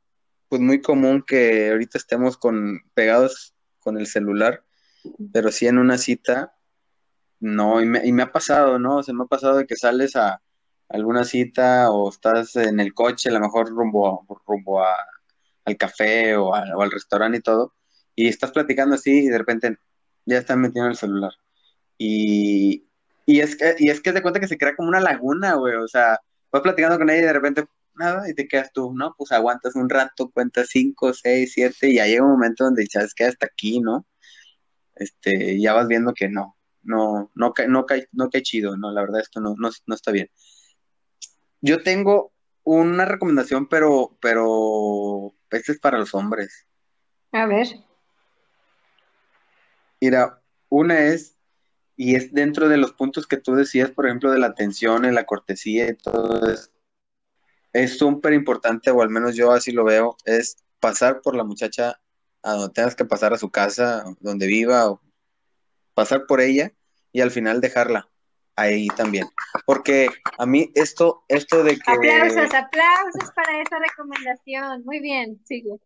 pues 0.48 0.60
muy 0.60 0.82
común 0.82 1.24
que 1.26 1.70
ahorita 1.70 1.96
estemos 1.96 2.36
con 2.36 2.82
pegados 2.92 3.54
con 3.78 3.96
el 3.96 4.06
celular, 4.06 4.64
pero 5.32 5.50
sí 5.50 5.66
en 5.66 5.78
una 5.78 5.96
cita, 5.96 6.54
no, 7.38 7.80
y 7.80 7.86
me, 7.86 8.06
y 8.06 8.12
me 8.12 8.22
ha 8.22 8.32
pasado, 8.32 8.78
¿no? 8.78 8.98
O 8.98 9.02
sea, 9.02 9.14
me 9.14 9.24
ha 9.24 9.26
pasado 9.26 9.56
de 9.56 9.66
que 9.66 9.76
sales 9.76 10.14
a, 10.16 10.42
alguna 10.90 11.24
cita 11.24 11.90
o 11.90 12.10
estás 12.10 12.56
en 12.56 12.80
el 12.80 12.92
coche, 12.92 13.30
a 13.30 13.32
lo 13.32 13.40
mejor 13.40 13.70
rumbo, 13.70 14.26
rumbo 14.46 14.82
al 15.64 15.76
café 15.78 16.36
o, 16.36 16.54
al 16.54 16.90
restaurante 16.90 17.38
y 17.38 17.42
todo, 17.42 17.74
y 18.20 18.28
estás 18.28 18.50
platicando 18.52 18.96
así 18.96 19.24
y 19.24 19.28
de 19.28 19.38
repente 19.38 19.78
ya 20.26 20.36
están 20.36 20.60
metiendo 20.60 20.90
el 20.90 20.96
celular. 20.96 21.32
Y, 21.96 22.86
y, 23.24 23.40
es 23.40 23.56
que, 23.56 23.76
y 23.78 23.88
es 23.88 24.02
que 24.02 24.12
te 24.12 24.20
cuenta 24.20 24.40
que 24.40 24.46
se 24.46 24.58
crea 24.58 24.76
como 24.76 24.90
una 24.90 25.00
laguna, 25.00 25.54
güey, 25.54 25.76
o 25.76 25.88
sea, 25.88 26.18
vas 26.52 26.62
platicando 26.62 26.98
con 26.98 27.08
ella 27.08 27.20
y 27.20 27.24
de 27.24 27.32
repente 27.32 27.64
nada, 27.94 28.28
y 28.28 28.34
te 28.34 28.46
quedas 28.46 28.72
tú, 28.74 28.92
¿no? 28.94 29.14
Pues 29.16 29.32
aguantas 29.32 29.74
un 29.74 29.88
rato, 29.88 30.30
cuentas 30.30 30.68
cinco, 30.70 31.14
seis, 31.14 31.52
siete, 31.54 31.88
y 31.88 31.94
ya 31.94 32.06
llega 32.06 32.22
un 32.22 32.32
momento 32.32 32.64
donde 32.64 32.86
sabes 32.92 33.14
que 33.14 33.24
hasta 33.24 33.46
aquí, 33.46 33.80
¿no? 33.80 34.06
Este, 34.96 35.58
ya 35.58 35.72
vas 35.72 35.88
viendo 35.88 36.12
que 36.12 36.28
no, 36.28 36.58
no, 36.82 37.30
no, 37.34 37.54
no, 37.56 37.68
no 37.68 37.86
cae, 37.86 38.06
no 38.12 38.28
cae 38.28 38.42
chido, 38.42 38.76
no, 38.76 38.92
la 38.92 39.00
verdad 39.00 39.22
esto 39.22 39.40
no, 39.40 39.54
no, 39.56 39.70
no 39.86 39.94
está 39.94 40.12
bien. 40.12 40.28
Yo 41.62 41.82
tengo 41.82 42.34
una 42.64 43.06
recomendación, 43.06 43.66
pero, 43.66 44.18
pero 44.20 45.32
este 45.50 45.72
es 45.72 45.80
para 45.80 45.96
los 45.96 46.14
hombres. 46.14 46.66
A 47.32 47.46
ver. 47.46 47.66
Mira, 50.00 50.42
una 50.68 51.00
es, 51.00 51.36
y 51.96 52.14
es 52.14 52.32
dentro 52.32 52.68
de 52.68 52.76
los 52.76 52.92
puntos 52.92 53.26
que 53.26 53.36
tú 53.36 53.54
decías, 53.54 53.90
por 53.90 54.06
ejemplo, 54.06 54.30
de 54.30 54.38
la 54.38 54.46
atención 54.46 55.04
y 55.04 55.10
la 55.10 55.24
cortesía 55.24 55.90
y 55.90 55.96
todo 55.96 56.50
eso. 56.50 56.70
Es 57.72 57.98
súper 57.98 58.32
importante, 58.32 58.90
o 58.90 59.02
al 59.02 59.10
menos 59.10 59.36
yo 59.36 59.52
así 59.52 59.72
lo 59.72 59.84
veo, 59.84 60.16
es 60.24 60.56
pasar 60.80 61.20
por 61.20 61.36
la 61.36 61.44
muchacha 61.44 62.00
a 62.42 62.52
donde 62.52 62.72
tengas 62.72 62.96
que 62.96 63.04
pasar 63.04 63.32
a 63.32 63.38
su 63.38 63.50
casa, 63.50 64.04
donde 64.20 64.46
viva, 64.46 64.90
o 64.90 65.02
pasar 65.94 66.26
por 66.26 66.40
ella 66.40 66.72
y 67.12 67.20
al 67.20 67.30
final 67.30 67.60
dejarla 67.60 68.08
ahí 68.56 68.88
también. 68.88 69.26
Porque 69.66 70.08
a 70.38 70.46
mí 70.46 70.70
esto, 70.74 71.24
esto 71.28 71.62
de 71.62 71.78
que... 71.78 71.92
Aplausos, 71.92 72.54
aplausos 72.54 73.30
para 73.34 73.60
esa 73.60 73.78
recomendación. 73.78 74.84
Muy 74.84 75.00
bien, 75.00 75.40
sigue. 75.44 75.76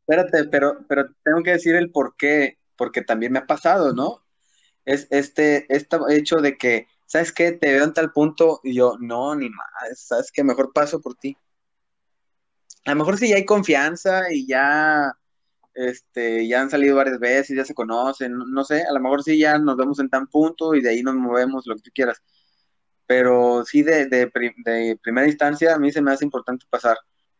Espérate, 0.00 0.44
pero, 0.44 0.84
pero 0.88 1.06
tengo 1.22 1.42
que 1.42 1.52
decir 1.52 1.74
el 1.76 1.90
por 1.90 2.16
qué, 2.16 2.58
porque 2.82 3.02
también 3.02 3.30
me 3.30 3.38
ha 3.38 3.46
pasado, 3.46 3.92
¿no? 3.94 4.24
Es 4.84 5.06
este, 5.10 5.72
este 5.72 5.96
hecho 6.08 6.38
de 6.38 6.58
que, 6.58 6.88
¿sabes 7.06 7.32
qué? 7.32 7.52
Te 7.52 7.70
veo 7.74 7.84
en 7.84 7.92
tal 7.92 8.10
punto 8.10 8.58
y 8.64 8.74
yo, 8.74 8.96
no, 8.98 9.36
ni 9.36 9.48
más, 9.50 10.00
¿sabes 10.00 10.32
qué? 10.32 10.42
Mejor 10.42 10.72
paso 10.72 11.00
por 11.00 11.14
ti. 11.14 11.36
A 12.84 12.90
lo 12.90 12.96
mejor 12.96 13.18
si 13.18 13.28
ya 13.28 13.36
hay 13.36 13.44
confianza 13.44 14.32
y 14.32 14.48
ya 14.48 15.16
este, 15.74 16.48
ya 16.48 16.62
han 16.62 16.70
salido 16.70 16.96
varias 16.96 17.20
veces, 17.20 17.56
ya 17.56 17.64
se 17.64 17.72
conocen, 17.72 18.32
no, 18.36 18.64
sé, 18.64 18.82
a 18.82 18.92
lo 18.92 18.98
mejor 18.98 19.22
sí 19.22 19.38
ya 19.38 19.58
nos 19.60 19.76
vemos 19.76 20.00
en 20.00 20.10
tan 20.10 20.26
punto 20.26 20.74
y 20.74 20.82
de 20.82 20.88
ahí 20.90 21.04
nos 21.04 21.14
movemos, 21.14 21.64
lo 21.68 21.76
que 21.76 21.82
tú 21.82 21.92
quieras. 21.94 22.20
Pero 23.06 23.64
sí, 23.64 23.84
de, 23.84 24.06
de, 24.06 24.26
primera 25.00 25.28
instancia, 25.28 25.76
a 25.76 25.78
mí 25.78 25.92
se 25.92 26.02
me 26.02 26.10
hace 26.10 26.24
importante 26.24 26.66
pasar. 26.68 26.98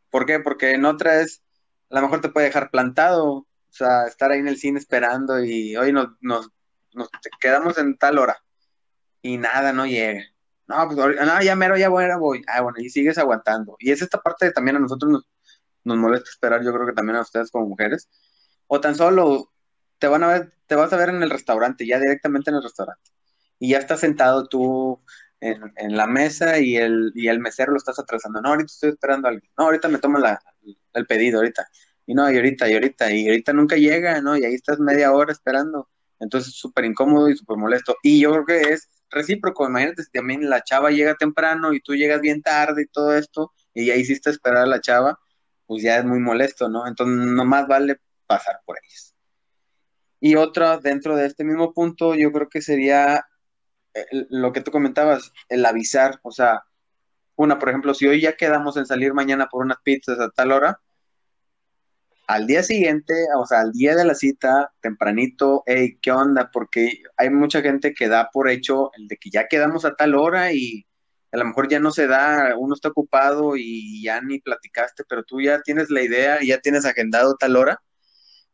¿Por 0.08 0.24
qué? 0.24 0.38
Porque 0.38 0.74
en 0.74 0.84
otra 0.84 1.20
es, 1.20 1.42
a 1.90 1.96
lo 1.96 2.02
mejor 2.02 2.20
te 2.20 2.28
puede 2.28 2.46
dejar 2.46 2.70
plantado, 2.70 3.48
o 3.72 3.74
sea, 3.74 4.06
estar 4.06 4.30
ahí 4.30 4.40
en 4.40 4.48
el 4.48 4.58
cine 4.58 4.78
esperando 4.78 5.42
y 5.42 5.74
hoy 5.76 5.92
nos, 5.92 6.08
nos, 6.20 6.50
nos 6.92 7.08
quedamos 7.40 7.78
en 7.78 7.96
tal 7.96 8.18
hora 8.18 8.36
y 9.22 9.38
nada, 9.38 9.72
no 9.72 9.86
llega. 9.86 10.22
No, 10.68 10.86
pues 10.88 11.16
no, 11.16 11.42
ya 11.42 11.56
mero, 11.56 11.76
ya 11.76 11.88
voy, 11.88 12.04
voy. 12.18 12.42
Ah, 12.48 12.60
bueno, 12.60 12.78
y 12.80 12.90
sigues 12.90 13.18
aguantando. 13.18 13.76
Y 13.78 13.90
es 13.90 14.02
esta 14.02 14.20
parte 14.20 14.50
también 14.52 14.76
a 14.76 14.80
nosotros 14.80 15.10
nos, 15.10 15.26
nos 15.84 15.96
molesta 15.96 16.28
esperar, 16.30 16.62
yo 16.62 16.72
creo 16.72 16.86
que 16.86 16.92
también 16.92 17.16
a 17.16 17.22
ustedes 17.22 17.50
como 17.50 17.66
mujeres, 17.66 18.08
o 18.66 18.80
tan 18.80 18.94
solo 18.94 19.52
te 19.98 20.06
van 20.06 20.22
a 20.22 20.28
ver, 20.28 20.52
te 20.66 20.74
vas 20.74 20.92
a 20.92 20.96
ver 20.96 21.08
en 21.10 21.22
el 21.22 21.30
restaurante, 21.30 21.86
ya 21.86 21.98
directamente 21.98 22.50
en 22.50 22.56
el 22.56 22.62
restaurante, 22.62 23.10
y 23.58 23.70
ya 23.70 23.78
estás 23.78 24.00
sentado 24.00 24.48
tú 24.48 25.02
en, 25.40 25.96
la 25.96 26.06
mesa 26.06 26.58
y 26.58 26.76
el, 26.76 27.12
y 27.14 27.28
el 27.28 27.40
mesero 27.40 27.72
lo 27.72 27.78
estás 27.78 27.98
atrasando, 27.98 28.40
no, 28.40 28.50
ahorita 28.50 28.66
estoy 28.72 28.90
esperando 28.90 29.28
a 29.28 29.30
alguien, 29.32 29.50
no, 29.58 29.64
ahorita 29.64 29.88
me 29.88 29.98
tomo 29.98 30.18
la, 30.18 30.40
el 30.94 31.06
pedido, 31.06 31.38
ahorita, 31.38 31.66
y 32.06 32.14
no, 32.14 32.30
y 32.30 32.36
ahorita, 32.36 32.68
y 32.68 32.74
ahorita, 32.74 33.12
y 33.12 33.28
ahorita 33.28 33.52
nunca 33.52 33.76
llega, 33.76 34.20
¿no? 34.20 34.36
Y 34.36 34.44
ahí 34.44 34.54
estás 34.54 34.78
media 34.78 35.12
hora 35.12 35.32
esperando, 35.32 35.88
entonces 36.20 36.54
súper 36.54 36.84
incómodo 36.84 37.28
y 37.28 37.36
súper 37.36 37.56
molesto, 37.56 37.96
y 38.02 38.20
yo 38.20 38.30
creo 38.32 38.44
que 38.46 38.72
es 38.72 38.88
recíproco, 39.10 39.66
imagínate 39.66 40.02
si 40.02 40.10
también 40.10 40.48
la 40.48 40.62
chava 40.62 40.90
llega 40.90 41.14
temprano 41.14 41.72
y 41.72 41.80
tú 41.80 41.94
llegas 41.94 42.20
bien 42.20 42.42
tarde 42.42 42.82
y 42.82 42.86
todo 42.86 43.16
esto, 43.16 43.52
y 43.74 43.86
ya 43.86 43.94
hiciste 43.94 44.30
esperar 44.30 44.64
a 44.64 44.66
la 44.66 44.80
chava, 44.80 45.18
pues 45.66 45.82
ya 45.82 45.98
es 45.98 46.04
muy 46.04 46.18
molesto, 46.18 46.68
¿no? 46.68 46.86
Entonces, 46.86 47.16
nomás 47.16 47.66
vale 47.66 48.00
pasar 48.26 48.60
por 48.64 48.78
ellos. 48.82 49.14
Y 50.20 50.36
otra, 50.36 50.78
dentro 50.78 51.16
de 51.16 51.26
este 51.26 51.44
mismo 51.44 51.72
punto, 51.72 52.14
yo 52.14 52.30
creo 52.32 52.48
que 52.48 52.62
sería 52.62 53.26
lo 54.30 54.52
que 54.52 54.60
tú 54.60 54.70
comentabas, 54.70 55.32
el 55.48 55.64
avisar, 55.66 56.20
o 56.22 56.32
sea, 56.32 56.62
una, 57.36 57.58
por 57.58 57.70
ejemplo, 57.70 57.94
si 57.94 58.06
hoy 58.06 58.20
ya 58.20 58.36
quedamos 58.36 58.76
en 58.76 58.86
salir 58.86 59.14
mañana 59.14 59.48
por 59.48 59.64
unas 59.64 59.78
pizzas 59.82 60.18
a 60.20 60.30
tal 60.30 60.52
hora, 60.52 60.80
al 62.26 62.46
día 62.46 62.62
siguiente, 62.62 63.14
o 63.36 63.46
sea, 63.46 63.60
al 63.60 63.72
día 63.72 63.96
de 63.96 64.04
la 64.04 64.14
cita, 64.14 64.72
tempranito, 64.80 65.62
hey, 65.66 65.98
¿qué 66.00 66.12
onda? 66.12 66.50
Porque 66.52 67.02
hay 67.16 67.30
mucha 67.30 67.62
gente 67.62 67.94
que 67.94 68.08
da 68.08 68.30
por 68.32 68.48
hecho 68.48 68.90
el 68.96 69.08
de 69.08 69.16
que 69.16 69.30
ya 69.30 69.48
quedamos 69.48 69.84
a 69.84 69.94
tal 69.94 70.14
hora 70.14 70.52
y 70.52 70.86
a 71.32 71.38
lo 71.38 71.44
mejor 71.46 71.68
ya 71.68 71.80
no 71.80 71.90
se 71.90 72.06
da, 72.06 72.54
uno 72.58 72.74
está 72.74 72.88
ocupado 72.90 73.56
y 73.56 74.02
ya 74.02 74.20
ni 74.20 74.40
platicaste, 74.40 75.04
pero 75.08 75.24
tú 75.24 75.40
ya 75.40 75.62
tienes 75.62 75.90
la 75.90 76.02
idea 76.02 76.38
ya 76.42 76.60
tienes 76.60 76.84
agendado 76.84 77.36
tal 77.36 77.56
hora. 77.56 77.82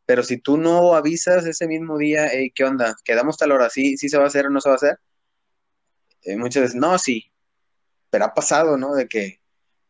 Pero 0.06 0.22
si 0.22 0.38
tú 0.38 0.56
no 0.56 0.94
avisas 0.94 1.46
ese 1.46 1.66
mismo 1.68 1.98
día, 1.98 2.28
hey, 2.32 2.50
¿qué 2.54 2.64
onda? 2.64 2.96
¿Quedamos 3.04 3.36
tal 3.36 3.52
hora? 3.52 3.70
¿Sí, 3.70 3.96
sí 3.98 4.08
se 4.08 4.18
va 4.18 4.24
a 4.24 4.28
hacer 4.28 4.46
o 4.46 4.50
no 4.50 4.60
se 4.60 4.70
va 4.70 4.74
a 4.74 4.76
hacer? 4.76 4.98
Eh, 6.22 6.36
muchas 6.36 6.62
veces, 6.62 6.76
no, 6.76 6.98
sí. 6.98 7.30
Pero 8.10 8.24
ha 8.26 8.34
pasado, 8.34 8.78
¿no? 8.78 8.94
De 8.94 9.08
que 9.08 9.37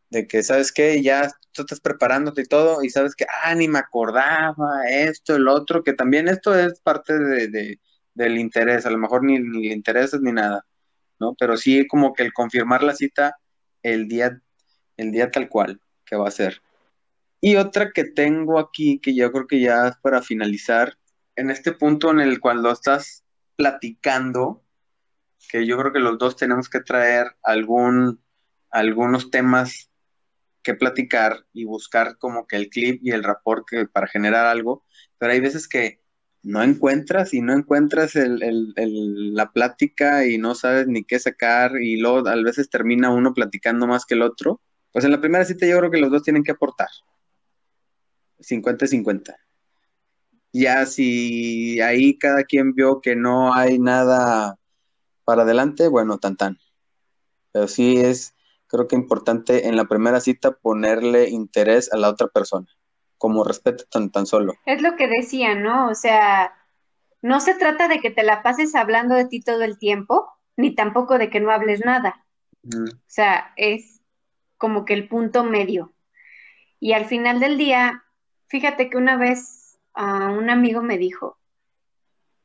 de 0.09 0.27
que, 0.27 0.43
¿sabes 0.43 0.71
qué? 0.71 1.01
Ya 1.03 1.29
tú 1.53 1.63
estás 1.63 1.79
preparándote 1.81 2.41
y 2.41 2.45
todo, 2.45 2.83
y 2.83 2.89
sabes 2.89 3.15
que, 3.15 3.25
ah, 3.43 3.55
ni 3.55 3.67
me 3.67 3.79
acordaba, 3.79 4.87
esto, 4.89 5.35
el 5.35 5.47
otro, 5.47 5.83
que 5.83 5.93
también 5.93 6.27
esto 6.27 6.57
es 6.57 6.79
parte 6.81 7.17
de, 7.19 7.47
de- 7.49 7.79
del 8.13 8.37
interés, 8.37 8.85
a 8.85 8.89
lo 8.91 8.97
mejor 8.97 9.23
ni, 9.23 9.39
ni 9.39 9.67
le 9.69 9.73
interesas 9.73 10.21
ni 10.21 10.31
nada, 10.33 10.65
¿no? 11.19 11.35
Pero 11.39 11.57
sí 11.57 11.87
como 11.87 12.13
que 12.13 12.23
el 12.23 12.33
confirmar 12.33 12.83
la 12.83 12.95
cita 12.95 13.37
el 13.83 14.07
día, 14.09 14.41
el 14.97 15.11
día 15.11 15.31
tal 15.31 15.49
cual 15.49 15.81
que 16.05 16.15
va 16.17 16.27
a 16.27 16.31
ser. 16.31 16.61
Y 17.41 17.55
otra 17.57 17.91
que 17.93 18.03
tengo 18.05 18.59
aquí, 18.59 18.99
que 18.99 19.15
yo 19.15 19.31
creo 19.31 19.47
que 19.47 19.61
ya 19.61 19.87
es 19.89 19.97
para 20.01 20.21
finalizar, 20.21 20.97
en 21.35 21.49
este 21.51 21.71
punto 21.73 22.11
en 22.11 22.19
el 22.19 22.39
cual 22.39 22.65
estás 22.65 23.23
platicando, 23.55 24.63
que 25.49 25.65
yo 25.65 25.77
creo 25.77 25.93
que 25.93 25.99
los 25.99 26.17
dos 26.17 26.35
tenemos 26.35 26.69
que 26.69 26.81
traer 26.81 27.27
algún, 27.43 28.21
algunos 28.71 29.31
temas 29.31 29.88
que 30.63 30.73
platicar 30.75 31.45
y 31.53 31.65
buscar 31.65 32.17
como 32.17 32.47
que 32.47 32.55
el 32.57 32.69
clip 32.69 33.01
y 33.03 33.11
el 33.11 33.23
rapport 33.23 33.65
que, 33.67 33.85
para 33.87 34.07
generar 34.07 34.45
algo, 34.45 34.83
pero 35.17 35.33
hay 35.33 35.39
veces 35.39 35.67
que 35.67 36.01
no 36.43 36.63
encuentras 36.63 37.33
y 37.33 37.41
no 37.41 37.53
encuentras 37.53 38.15
el, 38.15 38.41
el- 38.43 38.73
el- 38.77 39.33
la 39.35 39.51
plática 39.51 40.25
y 40.25 40.37
no 40.37 40.55
sabes 40.55 40.87
ni 40.87 41.03
qué 41.03 41.19
sacar 41.19 41.73
y 41.81 41.97
luego 41.97 42.27
a 42.29 42.35
veces 42.35 42.69
termina 42.69 43.11
uno 43.11 43.33
platicando 43.33 43.87
más 43.87 44.05
que 44.05 44.15
el 44.15 44.21
otro. 44.21 44.61
Pues 44.91 45.05
en 45.05 45.11
la 45.11 45.21
primera 45.21 45.45
cita 45.45 45.67
yo 45.67 45.77
creo 45.79 45.91
que 45.91 45.99
los 45.99 46.11
dos 46.11 46.23
tienen 46.23 46.43
que 46.43 46.51
aportar. 46.51 46.87
50-50. 48.39 49.35
Ya 50.53 50.85
si 50.85 51.79
ahí 51.81 52.17
cada 52.17 52.43
quien 52.43 52.73
vio 52.73 53.01
que 53.01 53.15
no 53.15 53.53
hay 53.53 53.79
nada 53.79 54.57
para 55.25 55.43
adelante, 55.43 55.87
bueno, 55.89 56.19
tan 56.19 56.37
tan. 56.37 56.57
Pero 57.53 57.67
sí 57.67 57.97
es, 57.99 58.35
creo 58.69 58.87
que 58.87 58.95
importante 58.95 59.67
en 59.67 59.75
la 59.75 59.85
primera 59.85 60.21
cita 60.21 60.51
ponerle 60.51 61.29
interés 61.29 61.91
a 61.91 61.97
la 61.97 62.09
otra 62.09 62.27
persona, 62.27 62.67
como 63.17 63.43
respeto 63.43 63.83
tan 63.91 64.11
tan 64.11 64.25
solo. 64.25 64.53
Es 64.65 64.81
lo 64.81 64.95
que 64.95 65.07
decía, 65.07 65.55
¿no? 65.55 65.89
O 65.89 65.95
sea, 65.95 66.53
no 67.21 67.39
se 67.41 67.55
trata 67.55 67.87
de 67.87 67.99
que 67.99 68.11
te 68.11 68.23
la 68.23 68.43
pases 68.43 68.75
hablando 68.75 69.15
de 69.15 69.25
ti 69.25 69.41
todo 69.41 69.63
el 69.63 69.77
tiempo, 69.77 70.29
ni 70.55 70.75
tampoco 70.75 71.17
de 71.17 71.29
que 71.29 71.39
no 71.39 71.51
hables 71.51 71.81
nada. 71.83 72.25
Mm, 72.63 72.89
O 72.89 72.99
sea, 73.07 73.53
es 73.57 74.01
como 74.57 74.85
que 74.85 74.93
el 74.93 75.07
punto 75.07 75.43
medio. 75.43 75.93
Y 76.79 76.93
al 76.93 77.05
final 77.05 77.39
del 77.39 77.57
día, 77.57 78.03
fíjate 78.47 78.89
que 78.89 78.97
una 78.97 79.17
vez 79.17 79.79
ah, 79.93 80.31
un 80.37 80.49
amigo 80.49 80.81
me 80.81 80.97
dijo, 80.97 81.37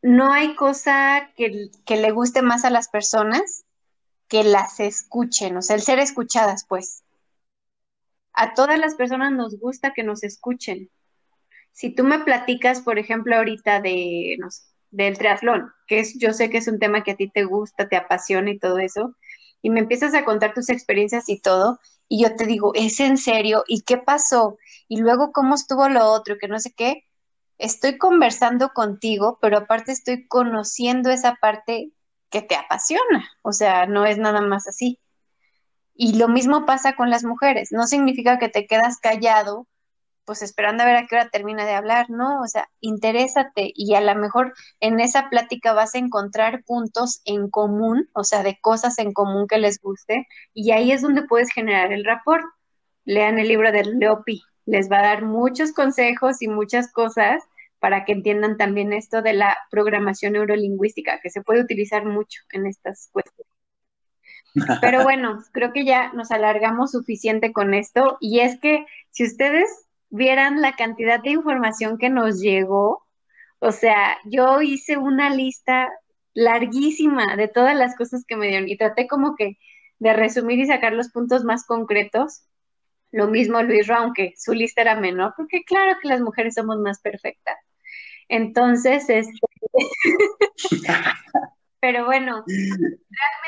no 0.02 0.32
hay 0.32 0.54
cosa 0.54 1.30
que, 1.36 1.70
que 1.84 1.96
le 1.96 2.10
guste 2.10 2.42
más 2.42 2.64
a 2.64 2.70
las 2.70 2.88
personas 2.88 3.64
que 4.28 4.44
las 4.44 4.80
escuchen, 4.80 5.56
o 5.56 5.62
sea, 5.62 5.76
el 5.76 5.82
ser 5.82 5.98
escuchadas, 5.98 6.64
pues. 6.68 7.02
A 8.32 8.54
todas 8.54 8.78
las 8.78 8.94
personas 8.94 9.32
nos 9.32 9.58
gusta 9.58 9.92
que 9.92 10.02
nos 10.02 10.24
escuchen. 10.24 10.90
Si 11.72 11.94
tú 11.94 12.04
me 12.04 12.20
platicas, 12.20 12.80
por 12.80 12.98
ejemplo, 12.98 13.36
ahorita 13.36 13.80
de, 13.80 14.36
no 14.38 14.50
sé, 14.50 14.62
del 14.90 15.18
triatlón, 15.18 15.72
que 15.86 16.00
es, 16.00 16.18
yo 16.18 16.32
sé 16.32 16.50
que 16.50 16.58
es 16.58 16.68
un 16.68 16.78
tema 16.78 17.02
que 17.02 17.12
a 17.12 17.16
ti 17.16 17.28
te 17.28 17.44
gusta, 17.44 17.88
te 17.88 17.96
apasiona 17.96 18.50
y 18.50 18.58
todo 18.58 18.78
eso, 18.78 19.16
y 19.60 19.70
me 19.70 19.80
empiezas 19.80 20.14
a 20.14 20.24
contar 20.24 20.54
tus 20.54 20.68
experiencias 20.68 21.28
y 21.28 21.40
todo, 21.40 21.80
y 22.08 22.22
yo 22.22 22.36
te 22.36 22.46
digo, 22.46 22.72
¿es 22.74 23.00
en 23.00 23.16
serio? 23.16 23.64
¿Y 23.66 23.82
qué 23.82 23.96
pasó? 23.96 24.58
Y 24.88 25.00
luego, 25.00 25.32
¿cómo 25.32 25.54
estuvo 25.54 25.88
lo 25.88 26.06
otro? 26.12 26.36
Que 26.38 26.48
no 26.48 26.60
sé 26.60 26.72
qué. 26.76 27.04
Estoy 27.58 27.98
conversando 27.98 28.70
contigo, 28.70 29.38
pero 29.40 29.58
aparte 29.58 29.92
estoy 29.92 30.28
conociendo 30.28 31.10
esa 31.10 31.36
parte 31.40 31.92
que 32.34 32.42
te 32.42 32.56
apasiona. 32.56 33.30
O 33.42 33.52
sea, 33.52 33.86
no 33.86 34.04
es 34.04 34.18
nada 34.18 34.40
más 34.40 34.66
así. 34.66 34.98
Y 35.94 36.18
lo 36.18 36.26
mismo 36.26 36.66
pasa 36.66 36.96
con 36.96 37.08
las 37.08 37.22
mujeres. 37.22 37.70
No 37.70 37.86
significa 37.86 38.40
que 38.40 38.48
te 38.48 38.66
quedas 38.66 38.98
callado, 38.98 39.68
pues 40.24 40.42
esperando 40.42 40.82
a 40.82 40.86
ver 40.86 40.96
a 40.96 41.06
qué 41.06 41.14
hora 41.14 41.28
termina 41.28 41.64
de 41.64 41.74
hablar, 41.74 42.10
¿no? 42.10 42.42
O 42.42 42.46
sea, 42.48 42.68
interésate 42.80 43.70
y 43.76 43.94
a 43.94 44.00
lo 44.00 44.16
mejor 44.16 44.52
en 44.80 44.98
esa 44.98 45.30
plática 45.30 45.74
vas 45.74 45.94
a 45.94 45.98
encontrar 45.98 46.64
puntos 46.64 47.20
en 47.24 47.48
común, 47.48 48.08
o 48.14 48.24
sea, 48.24 48.42
de 48.42 48.58
cosas 48.60 48.98
en 48.98 49.12
común 49.12 49.46
que 49.46 49.58
les 49.58 49.78
guste, 49.80 50.26
y 50.52 50.72
ahí 50.72 50.90
es 50.90 51.02
donde 51.02 51.22
puedes 51.22 51.52
generar 51.52 51.92
el 51.92 52.04
rapport. 52.04 52.44
Lean 53.04 53.38
el 53.38 53.46
libro 53.46 53.70
de 53.70 53.84
Leopi, 53.84 54.42
les 54.66 54.90
va 54.90 54.98
a 54.98 55.02
dar 55.02 55.22
muchos 55.22 55.72
consejos 55.72 56.42
y 56.42 56.48
muchas 56.48 56.90
cosas 56.90 57.44
para 57.84 58.06
que 58.06 58.12
entiendan 58.12 58.56
también 58.56 58.94
esto 58.94 59.20
de 59.20 59.34
la 59.34 59.58
programación 59.70 60.32
neurolingüística, 60.32 61.20
que 61.20 61.28
se 61.28 61.42
puede 61.42 61.60
utilizar 61.60 62.06
mucho 62.06 62.40
en 62.52 62.66
estas 62.66 63.10
cuestiones. 63.12 63.52
Pero 64.80 65.02
bueno, 65.02 65.44
creo 65.52 65.74
que 65.74 65.84
ya 65.84 66.10
nos 66.14 66.30
alargamos 66.30 66.92
suficiente 66.92 67.52
con 67.52 67.74
esto 67.74 68.16
y 68.20 68.40
es 68.40 68.58
que 68.58 68.86
si 69.10 69.24
ustedes 69.24 69.68
vieran 70.08 70.62
la 70.62 70.76
cantidad 70.76 71.22
de 71.22 71.32
información 71.32 71.98
que 71.98 72.08
nos 72.08 72.40
llegó, 72.40 73.04
o 73.58 73.70
sea, 73.70 74.16
yo 74.24 74.62
hice 74.62 74.96
una 74.96 75.28
lista 75.28 75.90
larguísima 76.32 77.36
de 77.36 77.48
todas 77.48 77.76
las 77.76 77.94
cosas 77.96 78.24
que 78.26 78.36
me 78.36 78.48
dieron 78.48 78.66
y 78.66 78.78
traté 78.78 79.06
como 79.06 79.36
que 79.36 79.58
de 79.98 80.14
resumir 80.14 80.58
y 80.58 80.66
sacar 80.66 80.94
los 80.94 81.10
puntos 81.10 81.44
más 81.44 81.66
concretos. 81.66 82.46
Lo 83.12 83.26
mismo 83.28 83.62
Luis 83.62 83.86
Ro, 83.88 83.96
aunque 83.96 84.32
su 84.38 84.54
lista 84.54 84.80
era 84.80 84.98
menor, 84.98 85.34
porque 85.36 85.64
claro 85.64 85.98
que 86.00 86.08
las 86.08 86.22
mujeres 86.22 86.54
somos 86.54 86.78
más 86.78 87.02
perfectas. 87.02 87.58
Entonces, 88.28 89.08
este... 89.08 89.38
pero 91.80 92.06
bueno, 92.06 92.44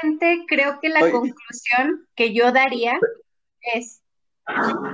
realmente 0.02 0.44
creo 0.46 0.78
que 0.80 0.90
la 0.90 1.00
Oye. 1.00 1.12
conclusión 1.12 2.06
que 2.14 2.34
yo 2.34 2.52
daría 2.52 2.98
es 3.74 4.02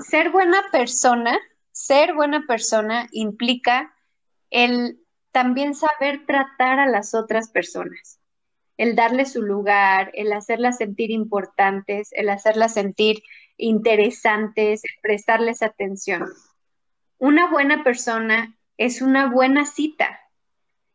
ser 0.09 0.31
buena 0.31 0.63
persona, 0.71 1.39
ser 1.73 2.15
buena 2.15 2.47
persona 2.47 3.09
implica 3.11 3.93
el 4.51 5.01
también 5.33 5.75
saber 5.75 6.25
tratar 6.27 6.79
a 6.79 6.87
las 6.87 7.15
otras 7.15 7.51
personas, 7.51 8.21
el 8.77 8.95
darles 8.95 9.33
su 9.33 9.43
lugar, 9.43 10.11
el 10.15 10.33
hacerlas 10.33 10.77
sentir 10.77 11.11
importantes, 11.11 12.11
el 12.13 12.29
hacerlas 12.29 12.75
sentir 12.75 13.23
interesantes, 13.57 14.85
el 14.85 15.01
prestarles 15.03 15.63
atención. 15.63 16.29
Una 17.19 17.51
buena 17.51 17.83
persona 17.83 18.57
es 18.77 19.03
una 19.03 19.31
buena 19.31 19.67
cita 19.67 20.21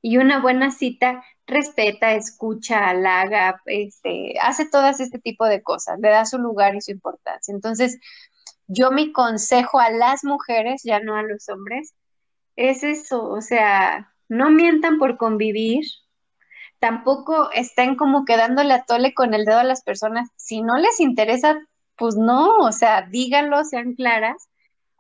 y 0.02 0.18
una 0.18 0.40
buena 0.40 0.72
cita 0.72 1.24
respeta, 1.48 2.14
escucha, 2.14 2.90
halaga, 2.90 3.62
este, 3.66 4.36
hace 4.42 4.70
todas 4.70 5.00
este 5.00 5.20
tipo 5.20 5.46
de 5.46 5.64
cosas, 5.64 6.00
le 6.00 6.10
da 6.10 6.26
su 6.26 6.38
lugar 6.38 6.76
y 6.76 6.82
su 6.82 6.92
importancia. 6.92 7.54
Entonces, 7.54 8.00
yo 8.68 8.92
mi 8.92 9.12
consejo 9.14 9.80
a 9.80 9.90
las 9.90 10.24
mujeres, 10.24 10.82
ya 10.84 11.00
no 11.00 11.16
a 11.16 11.24
los 11.24 11.48
hombres, 11.50 11.94
es 12.56 12.84
eso, 12.84 13.24
o 13.30 13.42
sea, 13.42 14.14
no 14.28 14.50
mientan 14.50 15.00
por 15.00 15.18
convivir, 15.18 15.86
tampoco 16.80 17.50
estén 17.52 17.96
como 17.96 18.26
quedándole 18.26 18.74
a 18.74 18.84
tole 18.84 19.14
con 19.14 19.34
el 19.34 19.46
dedo 19.46 19.60
a 19.60 19.64
las 19.64 19.84
personas. 19.84 20.30
Si 20.36 20.62
no 20.62 20.78
les 20.78 21.00
interesa, 21.00 21.58
pues 21.96 22.16
no, 22.16 22.58
o 22.58 22.72
sea, 22.72 23.04
díganlo, 23.04 23.64
sean 23.64 23.96
claras, 23.96 24.50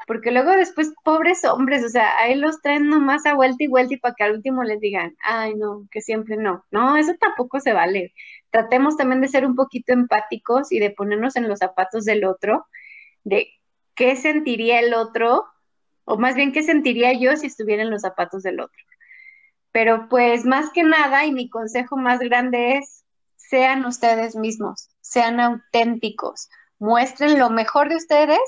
porque 0.08 0.32
luego 0.32 0.52
después, 0.52 0.93
pobres 1.04 1.43
hombres, 1.43 1.84
o 1.84 1.89
sea, 1.89 2.17
ahí 2.17 2.36
los 2.36 2.62
traen 2.62 2.88
nomás 2.88 3.26
a 3.26 3.36
vuelta 3.36 3.62
y 3.62 3.67
vuelta 3.67 3.93
y 3.93 3.98
para 3.98 4.15
que 4.15 4.24
al 4.24 4.36
último 4.36 4.63
les 4.63 4.80
digan, 4.80 5.15
ay, 5.22 5.54
no, 5.56 5.86
que 5.91 6.02
siempre 6.02 6.38
no. 6.38 6.65
No, 6.72 6.96
eso 6.96 7.13
tampoco 7.20 7.60
se 7.60 7.74
vale. 7.74 8.13
Tratemos 8.50 8.96
también 8.96 9.20
de 9.20 9.28
ser 9.28 9.46
un 9.46 9.56
poquito 9.56 9.91
empáticos 9.91 10.72
y 10.72 10.80
de 10.80 10.91
ponernos 10.91 11.36
en 11.36 11.50
los 11.50 11.60
zapatos 11.60 12.06
del 12.06 12.24
otro, 12.24 12.65
de 13.26 13.50
qué 13.96 14.15
sentiría 14.15 14.80
el 14.80 14.93
otro, 14.93 15.46
o 16.06 16.17
más 16.17 16.36
bien 16.36 16.54
qué 16.54 16.63
sentiría 16.63 17.12
yo 17.12 17.36
si 17.36 17.48
estuviera 17.48 17.84
en 17.84 17.91
los 17.91 18.04
zapatos 18.04 18.43
del 18.43 18.62
otro. 18.62 18.82
Pero 19.74 20.08
pues 20.08 20.46
más 20.46 20.70
que 20.72 20.84
nada, 20.84 21.26
y 21.26 21.34
mi 21.34 21.50
consejo 21.50 21.98
más 21.98 22.20
grande 22.22 22.78
es, 22.78 23.04
sean 23.36 23.86
ustedes 23.86 24.38
mismos, 24.38 24.89
sean 25.02 25.41
auténticos, 25.41 26.50
muestren 26.80 27.38
lo 27.38 27.50
mejor 27.50 27.89
de 27.89 27.98
ustedes, 27.98 28.39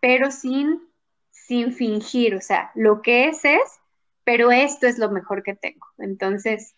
pero 0.00 0.30
sin, 0.30 0.88
sin 1.30 1.72
fingir, 1.72 2.34
o 2.34 2.40
sea, 2.40 2.70
lo 2.74 3.02
que 3.02 3.28
es 3.28 3.44
es, 3.44 3.80
pero 4.24 4.50
esto 4.50 4.86
es 4.86 4.98
lo 4.98 5.10
mejor 5.10 5.42
que 5.42 5.54
tengo. 5.54 5.86
Entonces, 5.98 6.74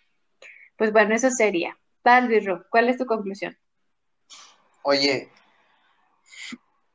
pues 0.77 0.93
bueno, 0.93 1.15
eso 1.15 1.31
sería. 1.31 1.79
Vas, 2.05 2.25
Luis 2.29 2.45
Ro, 2.45 2.65
¿cuál 2.71 2.89
es 2.89 2.99
tu 2.99 3.07
conclusión? 3.07 3.57
Oye, 4.83 5.31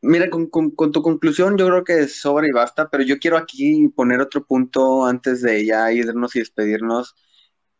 mira, 0.01 0.29
con, 0.29 0.47
con- 0.47 0.71
con 0.71 0.91
tu 0.91 1.01
conclusión 1.01 1.57
yo 1.57 1.67
creo 1.67 1.83
que 1.83 2.07
sobra 2.07 2.47
y 2.47 2.51
basta, 2.51 2.89
pero 2.89 3.03
yo 3.03 3.19
quiero 3.19 3.37
aquí 3.37 3.87
poner 3.89 4.19
otro 4.19 4.45
punto 4.45 5.05
antes 5.05 5.41
de 5.41 5.65
ya 5.65 5.91
irnos 5.91 6.35
y 6.35 6.39
despedirnos, 6.39 7.15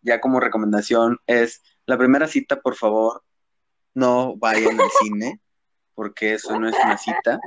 ya 0.02 0.22
como 0.22 0.40
recomendación, 0.40 1.20
es 1.28 1.62
la 1.86 1.98
primera 1.98 2.28
cita, 2.28 2.62
por 2.62 2.76
favor, 2.76 3.24
no 3.94 4.36
vayan 4.38 4.80
al 4.80 4.90
cine, 5.02 5.42
porque 5.96 6.36
eso 6.36 6.58
no 6.60 6.70
es 6.70 6.76
una 6.84 6.98
cita, 6.98 7.40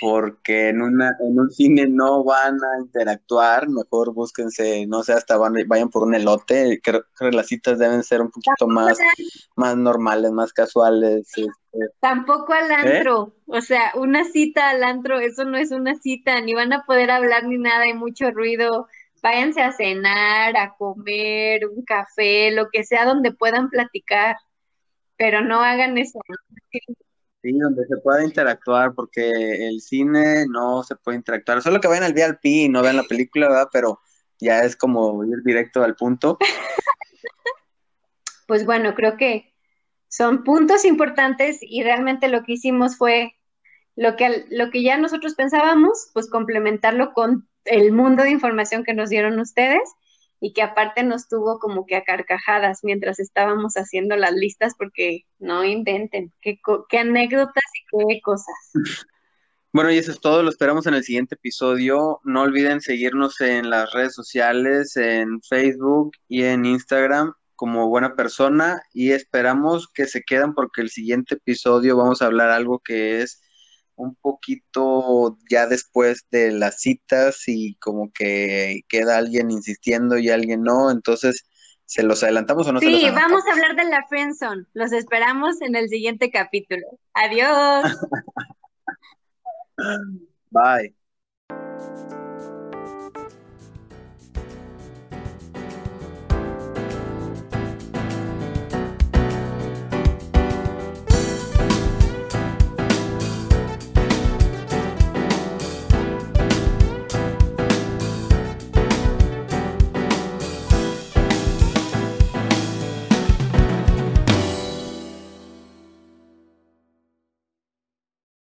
porque 0.00 0.68
en, 0.68 0.82
una, 0.82 1.16
en 1.20 1.38
un 1.38 1.50
cine 1.50 1.86
no 1.86 2.24
van 2.24 2.56
a 2.56 2.80
interactuar, 2.80 3.68
mejor 3.68 4.12
búsquense, 4.12 4.86
no 4.86 5.02
sé, 5.02 5.12
hasta 5.12 5.36
van, 5.36 5.54
vayan 5.66 5.90
por 5.90 6.02
un 6.02 6.14
elote, 6.14 6.80
creo 6.82 7.04
que 7.18 7.30
las 7.30 7.46
citas 7.46 7.78
deben 7.78 8.02
ser 8.02 8.20
un 8.20 8.30
poquito 8.30 8.66
más, 8.66 8.98
más 9.56 9.76
normales, 9.76 10.32
más 10.32 10.52
casuales. 10.52 11.26
Este. 11.36 11.46
Tampoco 12.00 12.52
al 12.52 12.70
¿Eh? 12.70 12.74
antro, 12.74 13.34
o 13.46 13.60
sea, 13.60 13.92
una 13.94 14.24
cita 14.24 14.70
al 14.70 14.82
antro, 14.82 15.20
eso 15.20 15.44
no 15.44 15.56
es 15.56 15.70
una 15.70 15.94
cita, 15.96 16.40
ni 16.40 16.54
van 16.54 16.72
a 16.72 16.84
poder 16.84 17.10
hablar 17.10 17.44
ni 17.44 17.58
nada, 17.58 17.84
hay 17.84 17.94
mucho 17.94 18.30
ruido. 18.30 18.88
Váyanse 19.22 19.62
a 19.62 19.72
cenar, 19.72 20.54
a 20.54 20.74
comer, 20.76 21.66
un 21.66 21.82
café, 21.82 22.50
lo 22.50 22.68
que 22.70 22.84
sea 22.84 23.06
donde 23.06 23.32
puedan 23.32 23.70
platicar, 23.70 24.36
pero 25.16 25.40
no 25.40 25.62
hagan 25.62 25.96
eso. 25.96 26.20
Sí, 27.44 27.58
donde 27.58 27.86
se 27.86 27.98
pueda 27.98 28.24
interactuar, 28.24 28.94
porque 28.94 29.28
el 29.68 29.82
cine 29.82 30.46
no 30.48 30.82
se 30.82 30.96
puede 30.96 31.18
interactuar. 31.18 31.60
Solo 31.60 31.78
que 31.78 31.88
vayan 31.88 32.04
al 32.04 32.14
VIP 32.14 32.44
y 32.46 32.68
no 32.70 32.80
vean 32.80 32.96
la 32.96 33.02
película, 33.02 33.48
¿verdad? 33.48 33.68
Pero 33.70 34.00
ya 34.40 34.60
es 34.60 34.76
como 34.76 35.22
ir 35.26 35.42
directo 35.44 35.84
al 35.84 35.94
punto. 35.94 36.38
Pues 38.46 38.66
bueno, 38.66 38.94
creo 38.94 39.16
que 39.16 39.54
son 40.06 40.44
puntos 40.44 40.84
importantes 40.84 41.60
y 41.62 41.82
realmente 41.82 42.28
lo 42.28 42.42
que 42.42 42.52
hicimos 42.52 42.98
fue 42.98 43.32
lo 43.96 44.16
que, 44.16 44.44
lo 44.50 44.70
que 44.70 44.82
ya 44.82 44.98
nosotros 44.98 45.34
pensábamos, 45.34 46.10
pues 46.12 46.28
complementarlo 46.28 47.14
con 47.14 47.48
el 47.64 47.90
mundo 47.92 48.22
de 48.22 48.32
información 48.32 48.84
que 48.84 48.92
nos 48.92 49.08
dieron 49.08 49.40
ustedes 49.40 49.80
y 50.44 50.52
que 50.52 50.60
aparte 50.60 51.02
nos 51.04 51.26
tuvo 51.26 51.58
como 51.58 51.86
que 51.86 51.96
a 51.96 52.04
carcajadas 52.04 52.80
mientras 52.82 53.18
estábamos 53.18 53.78
haciendo 53.78 54.14
las 54.14 54.34
listas 54.34 54.74
porque 54.76 55.22
no 55.38 55.64
inventen, 55.64 56.34
qué, 56.42 56.60
qué 56.90 56.98
anécdotas 56.98 57.64
y 57.72 58.06
qué 58.08 58.20
cosas. 58.20 58.54
Bueno, 59.72 59.90
y 59.90 59.96
eso 59.96 60.12
es 60.12 60.20
todo, 60.20 60.42
lo 60.42 60.50
esperamos 60.50 60.86
en 60.86 60.92
el 60.92 61.02
siguiente 61.02 61.36
episodio. 61.36 62.20
No 62.24 62.42
olviden 62.42 62.82
seguirnos 62.82 63.40
en 63.40 63.70
las 63.70 63.90
redes 63.94 64.14
sociales, 64.14 64.98
en 64.98 65.40
Facebook 65.40 66.12
y 66.28 66.42
en 66.42 66.66
Instagram 66.66 67.32
como 67.56 67.88
buena 67.88 68.14
persona 68.14 68.82
y 68.92 69.12
esperamos 69.12 69.88
que 69.88 70.04
se 70.04 70.24
quedan 70.24 70.54
porque 70.54 70.82
el 70.82 70.90
siguiente 70.90 71.36
episodio 71.36 71.96
vamos 71.96 72.20
a 72.20 72.26
hablar 72.26 72.50
algo 72.50 72.80
que 72.84 73.22
es 73.22 73.40
un 73.96 74.14
poquito 74.16 75.38
ya 75.50 75.66
después 75.66 76.26
de 76.30 76.50
las 76.52 76.80
citas 76.80 77.44
y 77.46 77.76
como 77.76 78.12
que 78.12 78.82
queda 78.88 79.18
alguien 79.18 79.50
insistiendo 79.50 80.18
y 80.18 80.30
alguien 80.30 80.62
no, 80.62 80.90
entonces 80.90 81.44
¿se 81.86 82.02
los 82.02 82.22
adelantamos 82.22 82.66
o 82.66 82.72
no 82.72 82.82
se 82.82 82.90
los 82.90 83.00
Sí, 83.00 83.06
adelantamos? 83.06 83.44
vamos 83.44 83.46
a 83.46 83.52
hablar 83.52 83.76
de 83.76 83.90
la 83.90 84.06
friendzone. 84.08 84.64
Los 84.74 84.92
esperamos 84.92 85.60
en 85.62 85.76
el 85.76 85.88
siguiente 85.88 86.30
capítulo. 86.30 86.86
Adiós. 87.14 87.84
Bye. 90.50 90.94